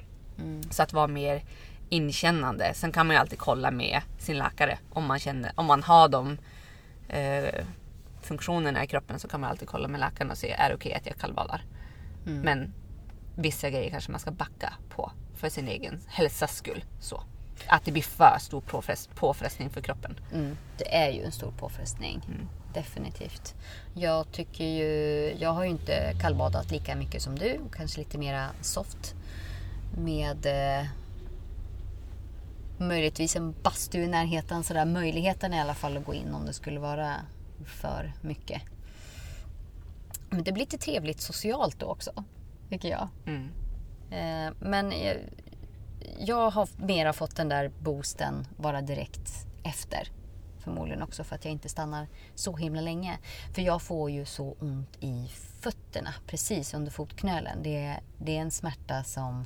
Så 0.69 0.83
att 0.83 0.93
vara 0.93 1.07
mer 1.07 1.43
inkännande. 1.89 2.73
Sen 2.73 2.91
kan 2.91 3.07
man 3.07 3.15
ju 3.15 3.19
alltid 3.19 3.39
kolla 3.39 3.71
med 3.71 4.01
sin 4.19 4.37
läkare 4.37 4.77
om 4.89 5.05
man 5.05 5.19
känner, 5.19 5.51
om 5.55 5.65
man 5.65 5.83
har 5.83 6.09
de 6.09 6.37
eh, 7.09 7.65
funktionerna 8.21 8.83
i 8.83 8.87
kroppen 8.87 9.19
så 9.19 9.27
kan 9.27 9.41
man 9.41 9.49
alltid 9.49 9.67
kolla 9.67 9.87
med 9.87 9.99
läkaren 9.99 10.31
och 10.31 10.37
se 10.37 10.51
är 10.51 10.69
det 10.69 10.75
okej 10.75 10.93
att 10.93 11.05
jag 11.05 11.17
kallbadar. 11.17 11.65
Men 12.43 12.73
vissa 13.35 13.69
grejer 13.69 13.89
kanske 13.89 14.11
man 14.11 14.19
ska 14.19 14.31
backa 14.31 14.73
på 14.89 15.11
för 15.35 15.49
sin 15.49 15.67
egen 15.67 16.01
hälsas 16.07 16.55
skull. 16.55 16.83
Så. 16.99 17.23
Att 17.67 17.85
det 17.85 17.91
blir 17.91 18.03
för 18.03 18.37
stor 18.39 18.61
påfrest, 18.61 19.15
påfrestning 19.15 19.69
för 19.69 19.81
kroppen. 19.81 20.19
Mm, 20.33 20.57
det 20.77 20.95
är 20.95 21.09
ju 21.09 21.23
en 21.23 21.31
stor 21.31 21.51
påfrestning. 21.51 22.21
Definitivt. 22.73 23.55
Jag 23.93 24.31
tycker 24.31 24.63
ju, 24.65 25.33
jag 25.39 25.53
har 25.53 25.63
ju 25.63 25.69
inte 25.69 26.13
kallbadat 26.21 26.71
lika 26.71 26.95
mycket 26.95 27.21
som 27.21 27.39
du. 27.39 27.57
och 27.57 27.73
Kanske 27.73 27.99
lite 27.99 28.17
mera 28.17 28.47
soft. 28.61 29.15
Med 29.97 30.45
eh, 30.45 30.87
möjligtvis 32.77 33.35
en 33.35 33.55
bastu 33.63 34.03
i 34.03 34.07
närheten. 34.07 34.63
Sådär. 34.63 34.85
Möjligheten 34.85 35.53
i 35.53 35.61
alla 35.61 35.73
fall 35.73 35.97
att 35.97 36.05
gå 36.05 36.13
in 36.13 36.33
om 36.33 36.45
det 36.45 36.53
skulle 36.53 36.79
vara 36.79 37.15
för 37.65 38.13
mycket. 38.21 38.61
Men 40.29 40.43
det 40.43 40.51
blir 40.51 40.63
lite 40.63 40.77
trevligt 40.77 41.21
socialt 41.21 41.79
då 41.79 41.85
också. 41.85 42.23
Tycker 42.69 42.89
jag. 42.89 43.07
Mm. 43.25 43.49
Eh, 44.11 44.53
men 44.59 44.93
jag, 46.19 46.49
har 46.49 46.69
mera 46.77 47.13
fått 47.13 47.35
den 47.35 47.49
där 47.49 47.71
boosten 47.79 48.47
bara 48.57 48.81
direkt 48.81 49.45
efter. 49.63 50.11
Förmodligen 50.59 51.01
också 51.01 51.23
för 51.23 51.35
att 51.35 51.45
jag 51.45 51.51
inte 51.51 51.69
stannar 51.69 52.07
så 52.35 52.55
himla 52.55 52.81
länge. 52.81 53.17
För 53.53 53.61
jag 53.61 53.81
får 53.81 54.11
ju 54.11 54.25
så 54.25 54.55
ont 54.59 54.97
i 54.99 55.27
fötterna 55.61 56.13
precis 56.27 56.73
under 56.73 56.91
fotknölen. 56.91 57.63
Det, 57.63 57.95
det 58.17 58.37
är 58.37 58.41
en 58.41 58.51
smärta 58.51 59.03
som, 59.03 59.45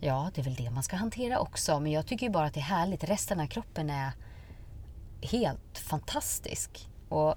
ja 0.00 0.30
det 0.34 0.40
är 0.40 0.44
väl 0.44 0.54
det 0.54 0.70
man 0.70 0.82
ska 0.82 0.96
hantera 0.96 1.38
också. 1.38 1.80
Men 1.80 1.92
jag 1.92 2.06
tycker 2.06 2.26
ju 2.26 2.32
bara 2.32 2.46
att 2.46 2.54
det 2.54 2.60
är 2.60 2.64
härligt. 2.64 3.04
Resten 3.04 3.40
av 3.40 3.46
kroppen 3.46 3.90
är 3.90 4.12
helt 5.22 5.78
fantastisk. 5.78 6.88
Och 7.08 7.34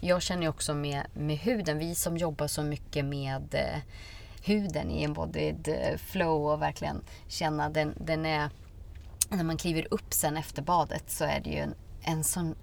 jag 0.00 0.22
känner 0.22 0.42
ju 0.42 0.48
också 0.48 0.74
med, 0.74 1.06
med 1.14 1.38
huden, 1.38 1.78
vi 1.78 1.94
som 1.94 2.16
jobbar 2.16 2.46
så 2.46 2.62
mycket 2.62 3.04
med 3.04 3.54
eh, 3.54 3.80
huden 4.42 4.90
i 4.90 5.02
embodied 5.02 5.68
flow 5.98 6.52
och 6.52 6.62
verkligen 6.62 7.02
känna 7.28 7.70
den, 7.70 7.94
den 8.00 8.26
är... 8.26 8.50
När 9.28 9.44
man 9.44 9.56
kliver 9.56 9.86
upp 9.90 10.12
sen 10.12 10.36
efter 10.36 10.62
badet 10.62 11.10
så 11.10 11.24
är 11.24 11.40
det 11.40 11.50
ju 11.50 11.58
en, 11.58 11.74
en 12.02 12.24
sån 12.24 12.54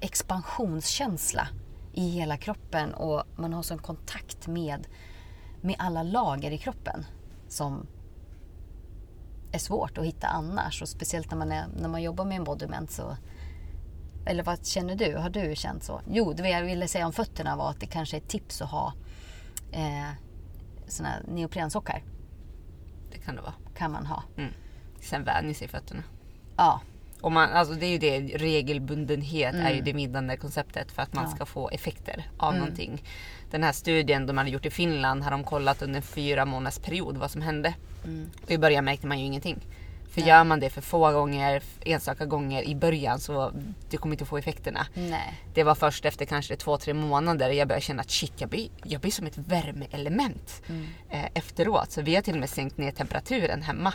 expansionskänsla 0.00 1.48
i 1.92 2.08
hela 2.08 2.36
kroppen 2.36 2.94
och 2.94 3.22
man 3.36 3.52
har 3.52 3.62
sån 3.62 3.78
kontakt 3.78 4.46
med, 4.46 4.86
med 5.60 5.76
alla 5.78 6.02
lager 6.02 6.50
i 6.50 6.58
kroppen 6.58 7.06
som 7.48 7.86
är 9.52 9.58
svårt 9.58 9.98
att 9.98 10.04
hitta 10.04 10.26
annars. 10.26 10.82
Och 10.82 10.88
speciellt 10.88 11.30
när 11.30 11.38
man, 11.38 11.52
är, 11.52 11.66
när 11.80 11.88
man 11.88 12.02
jobbar 12.02 12.24
med 12.24 12.36
embodiment 12.36 12.90
så 12.90 13.16
eller 14.26 14.42
vad 14.42 14.66
känner 14.66 14.94
du? 14.94 15.16
Har 15.16 15.30
du 15.30 15.56
känt 15.56 15.84
så? 15.84 16.00
Jo, 16.10 16.32
det 16.32 16.48
jag 16.48 16.64
ville 16.64 16.88
säga 16.88 17.06
om 17.06 17.12
fötterna 17.12 17.56
var 17.56 17.70
att 17.70 17.80
det 17.80 17.86
kanske 17.86 18.16
är 18.16 18.20
ett 18.20 18.28
tips 18.28 18.62
att 18.62 18.70
ha 18.70 18.92
eh, 19.72 20.10
såna 20.90 21.14
neoprensockar. 21.28 22.02
Det 23.12 23.18
kan 23.18 23.36
det 23.36 23.42
vara. 23.42 23.54
Kan 23.76 23.92
man 23.92 24.06
ha. 24.06 24.22
Mm. 24.36 24.50
Sen 25.00 25.24
vänjer 25.24 25.54
sig 25.54 25.68
fötterna. 25.68 26.02
Ja, 26.56 26.80
Och 27.20 27.32
man, 27.32 27.50
alltså 27.52 27.74
det 27.74 27.86
är 27.86 27.90
ju 27.90 27.98
det, 27.98 28.20
regelbundenhet 28.36 29.54
är 29.54 29.58
ju 29.68 29.72
Mm. 29.72 29.84
det 29.84 29.92
vinnande 29.92 30.36
konceptet 30.36 30.92
för 30.92 31.02
att 31.02 31.14
man 31.14 31.24
Ja. 31.24 31.30
ska 31.36 31.46
få 31.46 31.68
effekter 31.70 32.30
av 32.36 32.48
Mm. 32.52 32.60
någonting. 32.60 33.02
Den 33.50 33.62
här 33.62 33.72
studien 33.72 34.26
de 34.26 34.38
hade 34.38 34.50
gjort 34.50 34.66
i 34.66 34.70
Finland 34.70 35.22
har 35.22 35.30
de 35.30 35.44
kollat 35.44 35.82
under 35.82 35.96
en 35.96 36.02
fyra 36.02 36.44
månaders 36.44 36.78
period 36.78 37.16
vad 37.16 37.30
som 37.30 37.42
hände. 37.42 37.74
Mm. 38.04 38.30
Och 38.42 38.50
i 38.50 38.58
början 38.58 38.84
märkte 38.84 39.06
man 39.06 39.18
ju 39.18 39.24
ingenting. 39.24 39.66
För 40.10 40.20
Nej. 40.20 40.28
gör 40.28 40.44
man 40.44 40.60
det 40.60 40.70
för 40.70 40.80
få 40.80 41.12
gånger, 41.12 41.62
enstaka 41.80 42.26
gånger 42.26 42.62
i 42.62 42.74
början 42.74 43.20
så 43.20 43.52
du 43.90 43.96
kommer 43.96 44.14
inte 44.14 44.24
få 44.24 44.38
effekterna. 44.38 44.86
Nej. 44.94 45.40
Det 45.54 45.62
var 45.64 45.74
först 45.74 46.04
efter 46.04 46.24
kanske 46.24 46.56
två, 46.56 46.76
tre 46.78 46.94
månader 46.94 47.50
jag 47.50 47.68
började 47.68 47.84
känna 47.84 48.00
att 48.00 48.10
shit, 48.10 48.32
jag 48.36 48.48
blir, 48.50 48.68
jag 48.84 49.00
blir 49.00 49.10
som 49.10 49.26
ett 49.26 49.38
värmeelement 49.38 50.62
Mm. 50.68 50.86
eh, 51.10 51.24
efteråt. 51.34 51.90
Så 51.90 52.02
vi 52.02 52.14
har 52.14 52.22
till 52.22 52.34
och 52.34 52.40
med 52.40 52.50
sänkt 52.50 52.78
ner 52.78 52.90
temperaturen 52.90 53.62
hemma. 53.62 53.92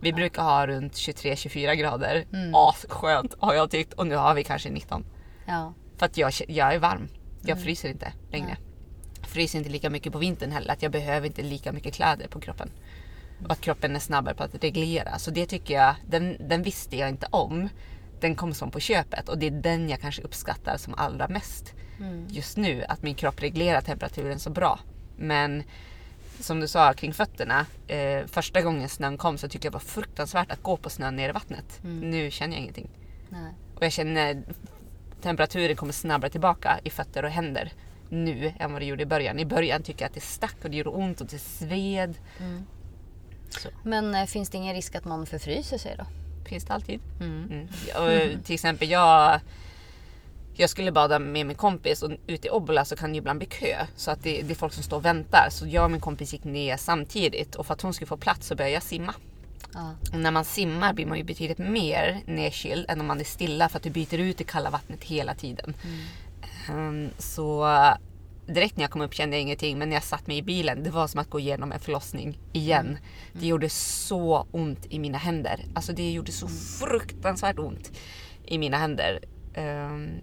Vi 0.00 0.12
brukar 0.12 0.42
ha 0.42 0.66
runt 0.66 0.92
23-24 0.92 1.74
grader. 1.74 2.24
Mm. 2.32 2.54
Asskönt 2.54 3.34
har 3.38 3.54
jag 3.54 3.70
tyckt. 3.70 3.92
Och 3.92 4.06
nu 4.06 4.14
har 4.16 4.34
vi 4.34 4.44
kanske 4.44 4.70
19. 4.70 5.04
Ja. 5.46 5.74
För 5.96 6.06
att 6.06 6.16
jag, 6.16 6.32
jag 6.48 6.74
är 6.74 6.78
varm. 6.78 7.08
Jag 7.40 7.50
Mm. 7.50 7.64
fryser 7.64 7.88
inte 7.88 8.12
längre. 8.30 8.46
Nej. 8.46 9.26
Fryser 9.28 9.58
inte 9.58 9.70
lika 9.70 9.90
mycket 9.90 10.12
på 10.12 10.18
vintern 10.18 10.52
heller. 10.52 10.72
Att 10.72 10.82
jag 10.82 10.92
behöver 10.92 11.26
inte 11.26 11.42
lika 11.42 11.72
mycket 11.72 11.94
kläder 11.94 12.26
på 12.28 12.40
kroppen. 12.40 12.70
Och 13.44 13.52
att 13.52 13.60
kroppen 13.60 13.96
är 13.96 14.00
snabbare 14.00 14.34
på 14.34 14.42
att 14.42 14.64
reglera. 14.64 15.18
Så 15.18 15.30
det 15.30 15.46
tycker 15.46 15.74
jag, 15.74 15.94
den, 16.06 16.36
den 16.48 16.62
visste 16.62 16.96
jag 16.96 17.08
inte 17.08 17.26
om. 17.30 17.68
Den 18.20 18.34
kom 18.34 18.54
som 18.54 18.70
på 18.70 18.80
köpet 18.80 19.28
och 19.28 19.38
det 19.38 19.46
är 19.46 19.50
den 19.50 19.88
jag 19.88 20.00
kanske 20.00 20.22
uppskattar 20.22 20.76
som 20.76 20.94
allra 20.94 21.28
mest 21.28 21.74
Mm. 22.00 22.26
just 22.28 22.56
nu. 22.56 22.84
Att 22.88 23.02
min 23.02 23.14
kropp 23.14 23.42
reglerar 23.42 23.80
temperaturen 23.80 24.38
så 24.38 24.50
bra. 24.50 24.78
Men 25.16 25.62
som 26.40 26.60
du 26.60 26.68
sa 26.68 26.92
kring 26.92 27.14
fötterna. 27.14 27.66
Eh, 27.86 28.26
första 28.26 28.62
gången 28.62 28.88
snön 28.88 29.18
kom 29.18 29.38
så 29.38 29.48
tyckte 29.48 29.66
jag 29.66 29.72
det 29.72 29.74
var 29.74 29.80
fruktansvärt 29.80 30.50
att 30.50 30.62
gå 30.62 30.76
på 30.76 30.90
snön 30.90 31.16
ner 31.16 31.28
i 31.28 31.32
vattnet. 31.32 31.80
Mm. 31.84 32.10
Nu 32.10 32.30
känner 32.30 32.54
jag 32.54 32.60
ingenting. 32.62 32.90
Nej. 33.28 33.52
Och 33.74 33.84
jag 33.84 33.92
känner 33.92 34.42
temperaturen 35.22 35.76
kommer 35.76 35.92
snabbare 35.92 36.30
tillbaka 36.30 36.80
i 36.84 36.90
fötter 36.90 37.24
och 37.24 37.30
händer 37.30 37.72
nu 38.08 38.52
än 38.58 38.72
vad 38.72 38.82
det 38.82 38.86
gjorde 38.86 39.02
i 39.02 39.06
början. 39.06 39.38
I 39.38 39.44
början 39.46 39.82
tycker 39.82 40.02
jag 40.02 40.08
att 40.08 40.14
det 40.14 40.20
stack 40.20 40.56
och 40.64 40.70
det 40.70 40.76
gjorde 40.76 40.90
ont 40.90 41.20
och 41.20 41.26
det 41.26 41.38
sved. 41.38 42.18
Mm. 42.40 42.66
Så 43.48 43.68
Men 43.82 44.14
eh, 44.14 44.26
finns 44.26 44.50
det 44.50 44.58
ingen 44.58 44.74
risk 44.74 44.94
att 44.94 45.04
man 45.04 45.26
förfryser 45.26 45.78
sig 45.78 45.94
då? 45.98 46.06
finns 46.48 46.64
det 46.64 46.72
alltid. 46.72 47.00
Mm. 47.20 47.48
Mm. 47.50 47.68
Och, 47.96 48.12
eh, 48.12 48.38
till 48.40 48.54
exempel 48.54 48.90
jag 48.90 49.40
jag 50.56 50.70
skulle 50.70 50.92
bada 50.92 51.18
med 51.18 51.46
min 51.46 51.56
kompis 51.56 52.02
och 52.02 52.10
ute 52.26 52.46
i 52.46 52.50
Obbola 52.50 52.84
så 52.84 52.96
kan 52.96 53.12
det 53.12 53.18
ibland 53.18 53.38
bli 53.38 53.46
kö. 53.46 53.86
Så 53.96 54.10
att 54.10 54.22
det, 54.22 54.42
det 54.42 54.52
är 54.52 54.54
folk 54.54 54.72
som 54.72 54.82
står 54.82 54.96
och 54.96 55.04
väntar. 55.04 55.48
Så 55.50 55.66
jag 55.66 55.84
och 55.84 55.90
min 55.90 56.00
kompis 56.00 56.32
gick 56.32 56.44
ner 56.44 56.76
samtidigt 56.76 57.54
och 57.54 57.66
för 57.66 57.74
att 57.74 57.82
hon 57.82 57.94
skulle 57.94 58.06
få 58.06 58.16
plats 58.16 58.46
så 58.46 58.54
började 58.54 58.74
jag 58.74 58.82
simma. 58.82 59.14
Ja. 59.72 59.94
Och 60.12 60.18
när 60.18 60.30
man 60.30 60.44
simmar 60.44 60.92
blir 60.92 61.06
man 61.06 61.18
ju 61.18 61.24
betydligt 61.24 61.58
mer 61.58 62.22
nedkyld 62.26 62.86
än 62.88 63.00
om 63.00 63.06
man 63.06 63.20
är 63.20 63.24
stilla 63.24 63.68
för 63.68 63.76
att 63.76 63.82
du 63.82 63.90
byter 63.90 64.18
ut 64.18 64.38
det 64.38 64.44
kalla 64.44 64.70
vattnet 64.70 65.04
hela 65.04 65.34
tiden. 65.34 65.74
Ehm, 66.68 67.10
så 67.18 67.64
direkt 68.46 68.76
när 68.76 68.84
jag 68.84 68.90
kom 68.90 69.00
upp 69.00 69.14
kände 69.14 69.36
jag 69.36 69.42
ingenting 69.42 69.78
men 69.78 69.88
när 69.88 69.96
jag 69.96 70.02
satt 70.02 70.26
mig 70.26 70.38
i 70.38 70.42
bilen 70.42 70.82
det 70.82 70.90
var 70.90 71.06
som 71.06 71.20
att 71.20 71.30
gå 71.30 71.40
igenom 71.40 71.72
en 71.72 71.80
förlossning 71.80 72.38
igen. 72.52 72.98
Det 73.32 73.46
gjorde 73.46 73.68
så 73.68 74.46
ont 74.52 74.86
i 74.90 74.98
mina 74.98 75.18
händer. 75.18 75.64
Alltså 75.74 75.92
det 75.92 76.10
gjorde 76.10 76.32
så 76.32 76.48
fruktansvärt 76.48 77.58
ont 77.58 77.92
i 78.46 78.58
mina 78.58 78.76
händer. 78.76 79.20
Ehm, 79.54 80.20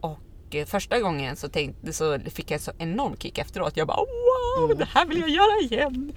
och 0.00 0.54
eh, 0.54 0.66
första 0.66 1.00
gången 1.00 1.36
så, 1.36 1.48
tänkte, 1.48 1.92
så 1.92 2.18
fick 2.18 2.50
jag 2.50 2.56
en 2.56 2.62
så 2.62 2.72
enorm 2.78 3.16
kick 3.16 3.38
efteråt. 3.38 3.76
Jag 3.76 3.86
bara 3.86 3.98
wow, 3.98 4.78
det 4.78 4.84
här 4.84 5.06
vill 5.06 5.20
jag 5.20 5.30
göra 5.30 5.60
igen. 5.60 6.12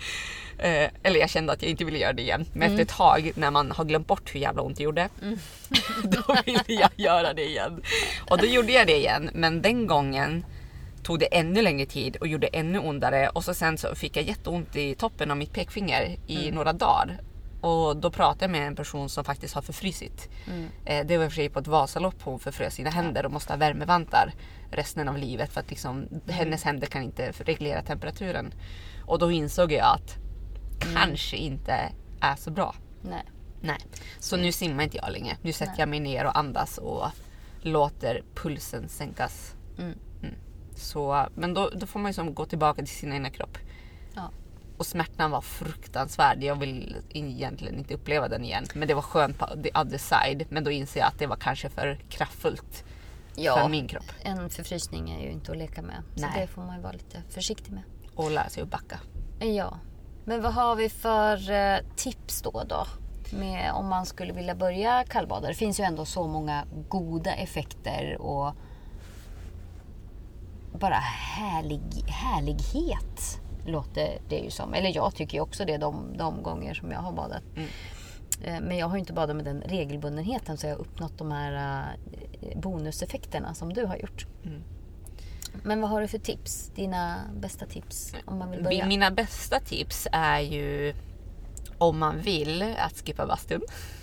Eh, 0.57 0.89
eller 1.03 1.19
jag 1.19 1.29
kände 1.29 1.53
att 1.53 1.61
jag 1.61 1.71
inte 1.71 1.85
ville 1.85 1.97
göra 1.97 2.13
det 2.13 2.21
igen. 2.21 2.45
Men 2.53 2.69
efter 2.69 2.83
ett 2.83 2.89
tag 2.89 3.31
när 3.35 3.51
man 3.51 3.71
har 3.71 3.85
glömt 3.85 4.07
bort 4.07 4.35
hur 4.35 4.39
jävla 4.39 4.61
ont 4.61 4.77
det 4.77 4.83
gjorde. 4.83 5.09
då 6.03 6.35
ville 6.45 6.63
jag 6.67 6.89
göra 6.95 7.33
det 7.33 7.45
igen. 7.45 7.81
Och 8.29 8.37
då 8.37 8.45
gjorde 8.45 8.71
jag 8.71 8.87
det 8.87 8.97
igen. 8.97 9.29
Men 9.33 9.61
den 9.61 9.87
gången 9.87 10.45
tog 11.05 11.19
det 11.19 11.25
ännu 11.25 11.61
längre 11.61 11.85
tid 11.85 12.15
och 12.15 12.27
gjorde 12.27 12.47
ännu 12.47 12.79
ondare. 12.79 13.29
Och 13.29 13.43
så 13.43 13.53
sen 13.53 13.77
så 13.77 13.95
fick 13.95 14.17
jag 14.17 14.25
jätteont 14.25 14.75
i 14.75 14.95
toppen 14.95 15.31
av 15.31 15.37
mitt 15.37 15.53
pekfinger 15.53 16.17
i 16.27 16.51
några 16.51 16.73
dagar. 16.73 17.19
Och 17.61 17.97
då 17.97 18.11
pratade 18.11 18.43
jag 18.43 18.51
med 18.51 18.67
en 18.67 18.75
person 18.75 19.09
som 19.09 19.23
faktiskt 19.25 19.55
har 19.55 19.61
förfrysit. 19.61 20.29
Mm. 20.47 20.67
Eh, 20.85 21.07
det 21.07 21.17
var 21.17 21.25
i 21.25 21.27
och 21.27 21.31
för 21.31 21.35
sig 21.35 21.49
på 21.49 21.59
ett 21.59 21.67
Vasalopp 21.67 22.21
hon 22.21 22.39
förfrös 22.39 22.73
sina 22.73 22.89
händer 22.89 23.25
och 23.25 23.31
måste 23.31 23.53
ha 23.53 23.57
värmevantar 23.57 24.33
resten 24.71 25.09
av 25.09 25.17
livet 25.17 25.53
för 25.53 25.59
att 25.61 25.69
liksom, 25.69 26.07
hennes 26.27 26.63
händer 26.63 26.87
kan 26.87 27.03
inte 27.03 27.31
reglera 27.31 27.81
temperaturen. 27.81 28.53
Och 29.05 29.19
då 29.19 29.31
insåg 29.31 29.71
jag 29.71 29.85
att 29.85 30.17
kanske 30.93 31.37
inte 31.37 31.91
är 32.21 32.35
så 32.35 32.51
bra. 32.51 32.75
Nej. 33.01 33.23
Nej. 33.61 33.77
Så 34.19 34.37
nu 34.37 34.51
simmar 34.51 34.83
inte 34.83 34.97
jag 34.97 35.11
längre. 35.11 35.37
Nu 35.41 35.51
sätter 35.51 35.71
Nej. 35.71 35.79
jag 35.79 35.89
mig 35.89 35.99
ner 35.99 36.25
och 36.25 36.37
andas 36.37 36.77
och 36.77 37.07
låter 37.61 38.23
pulsen 38.35 38.89
sänkas. 38.89 39.55
Så, 40.75 41.27
men 41.35 41.53
då, 41.53 41.69
då 41.69 41.85
får 41.85 41.99
man 41.99 42.09
ju 42.09 42.13
som 42.13 42.33
gå 42.33 42.45
tillbaka 42.45 42.81
till 42.81 42.95
sin 42.95 43.13
egna 43.13 43.29
kropp. 43.29 43.57
Ja. 44.15 44.29
Och 44.77 44.85
smärtan 44.85 45.31
var 45.31 45.41
fruktansvärd. 45.41 46.43
Jag 46.43 46.55
vill 46.55 46.95
egentligen 47.09 47.77
inte 47.77 47.93
uppleva 47.93 48.27
den 48.27 48.43
igen. 48.43 48.65
Men 48.73 48.87
det 48.87 48.93
var 48.93 49.01
skönt 49.01 49.37
på 49.37 49.45
the 49.63 49.69
other 49.79 49.97
side. 49.97 50.45
Men 50.49 50.63
då 50.63 50.71
inser 50.71 50.99
jag 50.99 51.07
att 51.07 51.19
det 51.19 51.27
var 51.27 51.35
kanske 51.35 51.69
för 51.69 51.99
kraftfullt 52.09 52.83
för 53.35 53.41
Ja, 53.41 53.67
min 53.67 53.87
kropp. 53.87 54.05
en 54.21 54.49
förfrysning 54.49 55.09
är 55.11 55.23
ju 55.23 55.31
inte 55.31 55.51
att 55.51 55.57
leka 55.57 55.81
med. 55.81 56.03
Så 56.15 56.21
Nej. 56.21 56.31
det 56.41 56.47
får 56.47 56.61
man 56.61 56.75
ju 56.75 56.81
vara 56.81 56.93
lite 56.93 57.21
försiktig 57.29 57.71
med. 57.71 57.83
Och 58.15 58.31
lära 58.31 58.49
sig 58.49 58.63
att 58.63 58.69
backa. 58.69 58.99
Ja. 59.39 59.79
Men 60.25 60.41
vad 60.41 60.53
har 60.53 60.75
vi 60.75 60.89
för 60.89 61.51
eh, 61.51 61.77
tips 61.95 62.41
då? 62.41 62.63
då? 62.69 62.87
Med, 63.37 63.71
om 63.73 63.87
man 63.87 64.05
skulle 64.05 64.33
vilja 64.33 64.55
börja 64.55 65.03
kallbada. 65.03 65.47
Det 65.47 65.53
finns 65.53 65.79
ju 65.79 65.83
ändå 65.83 66.05
så 66.05 66.27
många 66.27 66.65
goda 66.89 67.33
effekter 67.35 68.17
och 68.21 68.53
bara 70.77 70.95
härlig, 71.39 72.03
härlighet 72.07 73.39
låter 73.65 74.17
det 74.29 74.39
ju 74.39 74.49
som. 74.49 74.73
Eller 74.73 74.95
jag 74.95 75.15
tycker 75.15 75.37
ju 75.37 75.41
också 75.41 75.65
det 75.65 75.77
de, 75.77 76.17
de 76.17 76.43
gånger 76.43 76.73
som 76.73 76.91
jag 76.91 76.99
har 76.99 77.11
badat. 77.11 77.43
Mm. 77.55 77.69
Eh, 78.43 78.61
Men 78.61 78.77
jag 78.77 78.87
har 78.87 78.95
ju 78.95 78.99
inte 78.99 79.13
badat 79.13 79.35
med 79.35 79.45
den 79.45 79.61
regelbundenheten 79.61 80.57
så 80.57 80.67
jag 80.67 80.73
har 80.73 80.81
uppnått 80.81 81.17
de 81.17 81.31
här 81.31 81.85
eh, 82.41 82.59
bonuseffekterna 82.59 83.53
som 83.53 83.73
du 83.73 83.85
har 83.85 83.97
gjort. 83.97 84.25
Mm. 84.45 84.63
Men 85.63 85.81
vad 85.81 85.89
har 85.89 86.01
du 86.01 86.07
för 86.07 86.17
tips? 86.17 86.71
Dina 86.75 87.15
bästa 87.35 87.65
tips 87.65 88.15
om 88.25 88.37
man 88.37 88.51
vill 88.51 88.63
börja? 88.63 88.85
Mina 88.85 89.11
bästa 89.11 89.59
tips 89.59 90.07
är 90.11 90.39
ju 90.39 90.93
om 91.77 91.99
man 91.99 92.21
vill 92.21 92.75
att 92.77 93.05
skippa 93.05 93.25
bastun. 93.25 93.61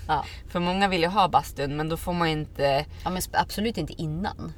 Ja. 0.09 0.25
För 0.49 0.61
många 0.61 0.89
vill 0.89 1.03
ju 1.03 1.09
ha 1.09 1.29
bastun 1.29 1.77
men 1.77 1.89
då 1.89 1.97
får 1.97 2.13
man 2.13 2.29
inte... 2.29 2.85
ja, 3.05 3.11
men 3.11 3.23
absolut 3.33 3.79
inte 3.79 4.03
innan. 4.03 4.53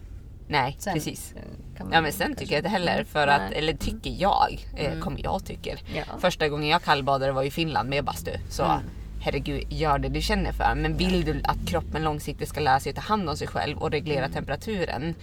Nej, 0.49 0.77
Sen, 0.79 0.95
precis. 0.95 1.33
eh, 1.37 1.43
Ja 1.91 2.01
men 2.01 2.13
sen 2.13 2.35
tycker 2.37 2.53
jag 2.53 2.59
inte 2.59 2.69
heller 2.69 2.93
Mm, 2.95 3.07
för 3.07 3.27
att, 3.29 3.41
nej. 3.51 3.59
eller 3.59 3.73
tycker 3.75 4.11
jag, 4.11 4.67
eh, 4.77 4.99
kommer 4.99 5.21
jag 5.25 5.45
tycker. 5.45 5.79
Ja. 5.95 6.03
Första 6.19 6.49
gången 6.49 6.69
jag 6.69 6.83
kallbadade 6.83 7.33
var 7.33 7.43
i 7.43 7.51
Finland 7.51 7.89
med 7.89 8.05
bastu. 8.05 8.31
Så 8.51 8.63
Mm. 8.65 8.79
herregud, 9.21 9.73
gör 9.73 9.99
det 9.99 10.09
du 10.09 10.21
känner 10.21 10.53
för. 10.53 10.75
Men 10.75 10.97
vill 10.97 11.25
du 11.25 11.41
att 11.45 11.67
kroppen 11.69 12.03
långsiktigt 12.03 12.49
ska 12.49 12.61
lära 12.61 12.81
sig 12.81 12.91
att 12.91 12.97
ta 12.97 13.03
hand 13.03 13.29
om 13.29 13.37
sig 13.37 13.47
själv 13.49 13.79
och 13.79 13.91
reglera 13.91 14.19
Mm. 14.25 14.33
temperaturen. 14.33 15.15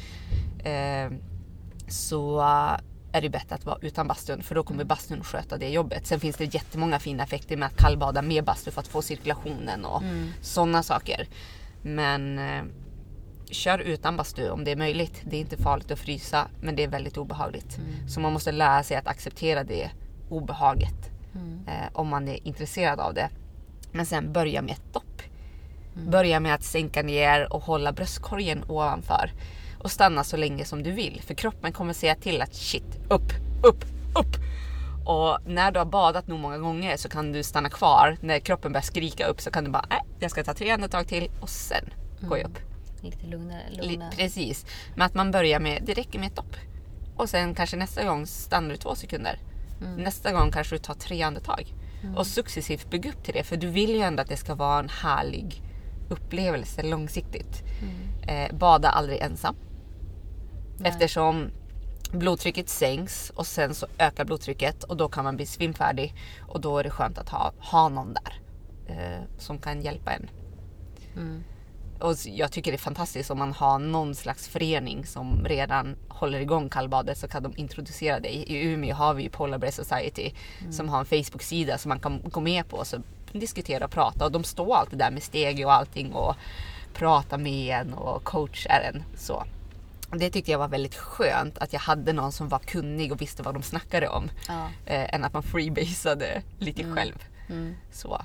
Eh, 0.64 1.12
så 1.88 2.40
är 3.14 3.22
det 3.22 3.30
bättre 3.30 3.56
att 3.56 3.66
vara 3.66 3.78
utan 3.82 4.08
bastun 4.08 4.44
för 4.44 4.56
då 4.56 4.62
Mm. 4.62 4.68
kommer 4.68 4.84
bastun 4.84 5.24
sköta 5.24 5.58
det 5.58 5.70
jobbet. 5.70 6.08
Sen 6.08 6.20
finns 6.20 6.36
det 6.38 6.54
jättemånga 6.54 7.00
fina 7.00 7.24
effekter 7.24 7.58
med 7.58 7.66
att 7.68 7.78
kallbada 7.78 8.22
med 8.22 8.44
bastu 8.44 8.72
för 8.72 8.82
att 8.82 8.88
få 8.88 9.02
cirkulationen 9.02 9.86
och 9.86 10.02
Mm. 10.04 10.30
sådana 10.42 10.84
saker. 10.84 11.28
Men 11.82 12.40
eh, 12.40 12.64
kör 13.52 13.80
utan 13.80 14.18
bastu 14.18 14.50
om 14.50 14.64
det 14.64 14.72
är 14.72 14.76
möjligt. 14.76 15.22
Det 15.24 15.36
är 15.36 15.42
inte 15.42 15.58
farligt 15.58 15.92
att 15.92 16.00
frysa 16.00 16.48
men 16.62 16.76
det 16.76 16.84
är 16.84 16.88
väldigt 16.88 17.18
obehagligt. 17.18 17.78
Mm. 17.78 18.10
Så 18.10 18.20
man 18.20 18.34
måste 18.34 18.52
lära 18.52 18.84
sig 18.84 18.98
att 18.98 19.08
acceptera 19.08 19.64
det 19.64 19.90
obehaget 20.30 20.94
Mm. 21.36 21.60
eh, 21.68 21.90
om 21.94 22.08
man 22.08 22.28
är 22.28 22.48
intresserad 22.48 23.00
av 23.00 23.14
det. 23.14 23.30
Men 23.92 24.06
sen 24.06 24.34
börja 24.34 24.62
med 24.62 24.72
ett 24.72 24.94
dopp. 24.94 25.22
Börja 25.94 26.40
med 26.40 26.54
att 26.54 26.64
sänka 26.64 27.04
ner 27.04 27.54
och 27.54 27.62
hålla 27.64 27.92
bröstkorgen 27.92 28.64
ovanför. 28.68 29.32
Och 29.80 29.92
stanna 29.92 30.24
så 30.24 30.38
länge 30.38 30.66
som 30.66 30.84
du 30.84 30.92
vill. 30.92 31.22
För 31.26 31.34
kroppen 31.34 31.72
kommer 31.74 31.94
säga 31.94 32.16
till 32.16 32.42
att 32.42 32.56
shit, 32.56 33.00
upp, 33.10 33.32
upp, 33.64 33.86
upp. 34.20 34.36
Och 35.06 35.38
när 35.46 35.72
du 35.72 35.80
har 35.80 35.86
badat 35.86 36.28
nog 36.28 36.40
många 36.40 36.58
gånger 36.58 36.98
så 36.98 37.10
kan 37.10 37.32
du 37.32 37.44
stanna 37.44 37.70
kvar. 37.70 38.18
När 38.22 38.40
kroppen 38.40 38.72
börjar 38.72 38.84
skrika 38.84 39.26
upp 39.26 39.42
så 39.42 39.52
kan 39.52 39.64
du 39.64 39.70
bara, 39.72 39.86
nej, 39.90 40.00
jag 40.20 40.32
ska 40.32 40.44
ta 40.44 40.54
tre 40.54 40.70
andetag 40.72 41.08
till 41.08 41.30
och 41.42 41.50
sen 41.50 41.90
går 42.22 42.38
jag 42.38 42.48
upp. 42.48 42.58
Lite 43.02 43.28
lugnare. 43.28 43.64
Lugnare. 43.72 44.12
Precis. 44.12 44.66
Men 44.96 45.06
att 45.06 45.14
man 45.14 45.32
börjar 45.32 45.60
med, 45.60 45.84
det 45.86 45.94
räcker 45.94 46.20
med 46.20 46.28
ett 46.28 46.36
dopp. 46.36 46.56
Och 47.16 47.30
sen 47.30 47.56
kanske 47.56 47.78
nästa 47.78 48.04
gång 48.04 48.28
stannar 48.28 48.70
du 48.70 48.78
två 48.78 48.96
sekunder. 48.96 49.40
Nästa 49.98 50.32
gång 50.32 50.52
kanske 50.52 50.76
du 50.76 50.80
tar 50.80 50.94
tre 50.94 51.22
andetag. 51.22 51.74
Och 52.16 52.28
successivt 52.28 52.90
bygga 52.90 53.10
upp 53.10 53.24
till 53.24 53.34
det. 53.34 53.44
För 53.44 53.58
du 53.58 53.68
vill 53.68 53.90
ju 53.90 54.02
ändå 54.02 54.22
att 54.22 54.30
det 54.30 54.38
ska 54.38 54.56
vara 54.56 54.80
en 54.80 54.90
härlig 54.90 55.62
upplevelse 56.10 56.84
långsiktigt. 56.84 57.64
Eh, 58.28 58.56
bada 58.56 58.90
aldrig 58.90 59.20
ensam. 59.20 59.56
Nej. 60.78 60.90
Eftersom 60.90 61.50
blodtrycket 62.12 62.70
sänks 62.70 63.30
och 63.30 63.48
sen 63.48 63.76
så 63.76 63.88
ökar 63.98 64.26
blodtrycket 64.26 64.84
och 64.84 64.98
då 64.98 65.10
kan 65.10 65.24
man 65.24 65.36
bli 65.36 65.46
svimfärdig. 65.46 66.16
Och 66.42 66.62
då 66.62 66.78
är 66.78 66.84
det 66.84 66.90
skönt 66.90 67.18
att 67.18 67.30
ha, 67.30 67.54
ha 67.60 67.90
någon 67.90 68.14
där. 68.14 68.42
Eh, 68.88 69.22
som 69.38 69.58
kan 69.58 69.82
hjälpa 69.82 70.12
en. 70.12 70.30
Mm. 71.16 71.44
Och 72.02 72.16
jag 72.26 72.52
tycker 72.52 72.72
det 72.72 72.76
är 72.76 72.80
fantastiskt 72.80 73.32
om 73.32 73.40
man 73.40 73.54
har 73.54 73.80
någon 73.80 74.16
slags 74.16 74.48
förening 74.48 75.06
som 75.06 75.46
redan 75.46 75.96
håller 76.08 76.40
igång 76.40 76.70
kallbadet 76.70 77.18
så 77.18 77.28
kan 77.28 77.44
de 77.44 77.54
introducera 77.56 78.20
dig. 78.20 78.34
I 78.48 78.64
Umeå 78.66 78.96
har 78.96 79.14
vi 79.14 79.24
ju 79.24 79.30
Polar 79.30 79.58
Bear 79.58 79.72
Society 79.72 80.32
som 80.72 80.90
har 80.90 81.00
en 81.00 81.06
Facebook-sida 81.06 81.78
som 81.78 81.90
man 81.90 82.00
kan 82.00 82.22
gå 82.24 82.40
med 82.40 82.68
på 82.68 82.78
och 82.78 82.86
diskutera 83.32 83.86
och 83.86 83.92
prata 83.92 84.26
och 84.26 84.32
de 84.32 84.44
står 84.44 84.76
alltid 84.76 85.00
där 85.00 85.12
med 85.12 85.24
steg 85.24 85.66
och 85.66 85.74
allting 85.74 86.14
och 86.14 86.36
pratar 86.94 87.38
med 87.38 87.76
en 87.76 87.94
och 87.94 88.24
coachar 88.24 88.92
en. 88.94 89.04
Så. 89.18 89.44
Det 90.14 90.30
tyckte 90.30 90.52
jag 90.52 90.60
var 90.60 90.68
väldigt 90.68 90.96
skönt 90.96 91.58
att 91.58 91.74
jag 91.74 91.80
hade 91.80 92.14
någon 92.14 92.32
som 92.32 92.50
var 92.50 92.60
kunnig 92.60 93.12
och 93.12 93.22
visste 93.22 93.44
vad 93.44 93.54
de 93.54 93.64
snackade 93.64 94.08
om. 94.08 94.32
Ja. 94.48 94.68
Eh, 94.86 95.16
än 95.16 95.24
att 95.24 95.34
man 95.34 95.44
freebasade 95.44 96.42
lite 96.60 96.84
själv. 96.96 97.26
Så. 97.92 98.22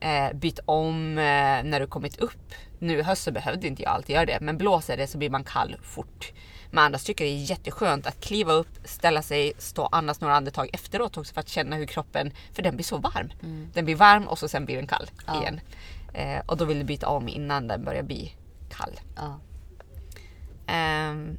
Eh, 0.00 0.32
byt 0.36 0.58
om 0.64 1.18
eh, 1.18 1.24
när 1.64 1.80
du 1.80 1.86
kommit 1.86 2.16
upp. 2.18 2.52
Nu 2.78 2.98
i 2.98 3.02
höst 3.02 3.22
så 3.22 3.32
behövde 3.32 3.66
inte 3.66 3.82
jag 3.82 3.92
alltid 3.92 4.14
göra 4.14 4.26
det, 4.26 4.38
men 4.40 4.58
blåser 4.58 4.96
det 4.96 5.06
så 5.06 5.18
blir 5.18 5.30
man 5.30 5.44
kall 5.44 5.76
fort. 5.82 6.32
Men 6.70 6.84
annars 6.84 7.04
tycker 7.04 7.24
jag 7.24 7.32
det 7.34 7.36
är 7.42 7.50
jätteskönt 7.50 8.06
att 8.06 8.20
kliva 8.20 8.52
upp, 8.52 8.68
ställa 8.84 9.22
sig, 9.22 9.52
stå 9.58 9.86
andas 9.86 10.20
några 10.20 10.36
andetag 10.36 10.70
efteråt 10.72 11.16
också 11.16 11.34
för 11.34 11.40
att 11.40 11.48
känna 11.48 11.76
hur 11.76 11.86
kroppen, 11.86 12.30
för 12.52 12.62
den 12.62 12.76
blir 12.76 12.84
så 12.84 12.98
varm. 12.98 13.32
Den 13.74 13.84
blir 13.84 13.94
varm 13.94 14.28
och 14.28 14.38
så 14.38 14.48
sen 14.48 14.64
blir 14.64 14.76
den 14.76 14.86
kall 14.86 15.10
Ja. 15.26 15.40
igen. 15.42 15.60
Eh, 16.14 16.40
och 16.46 16.56
då 16.56 16.64
vill 16.64 16.78
du 16.78 16.84
byta 16.84 17.08
om 17.08 17.28
innan 17.28 17.68
den 17.68 17.84
börjar 17.84 18.02
bli 18.02 18.34
kall. 18.70 19.00
Ja. 19.16 19.40
Ehm, 20.66 21.38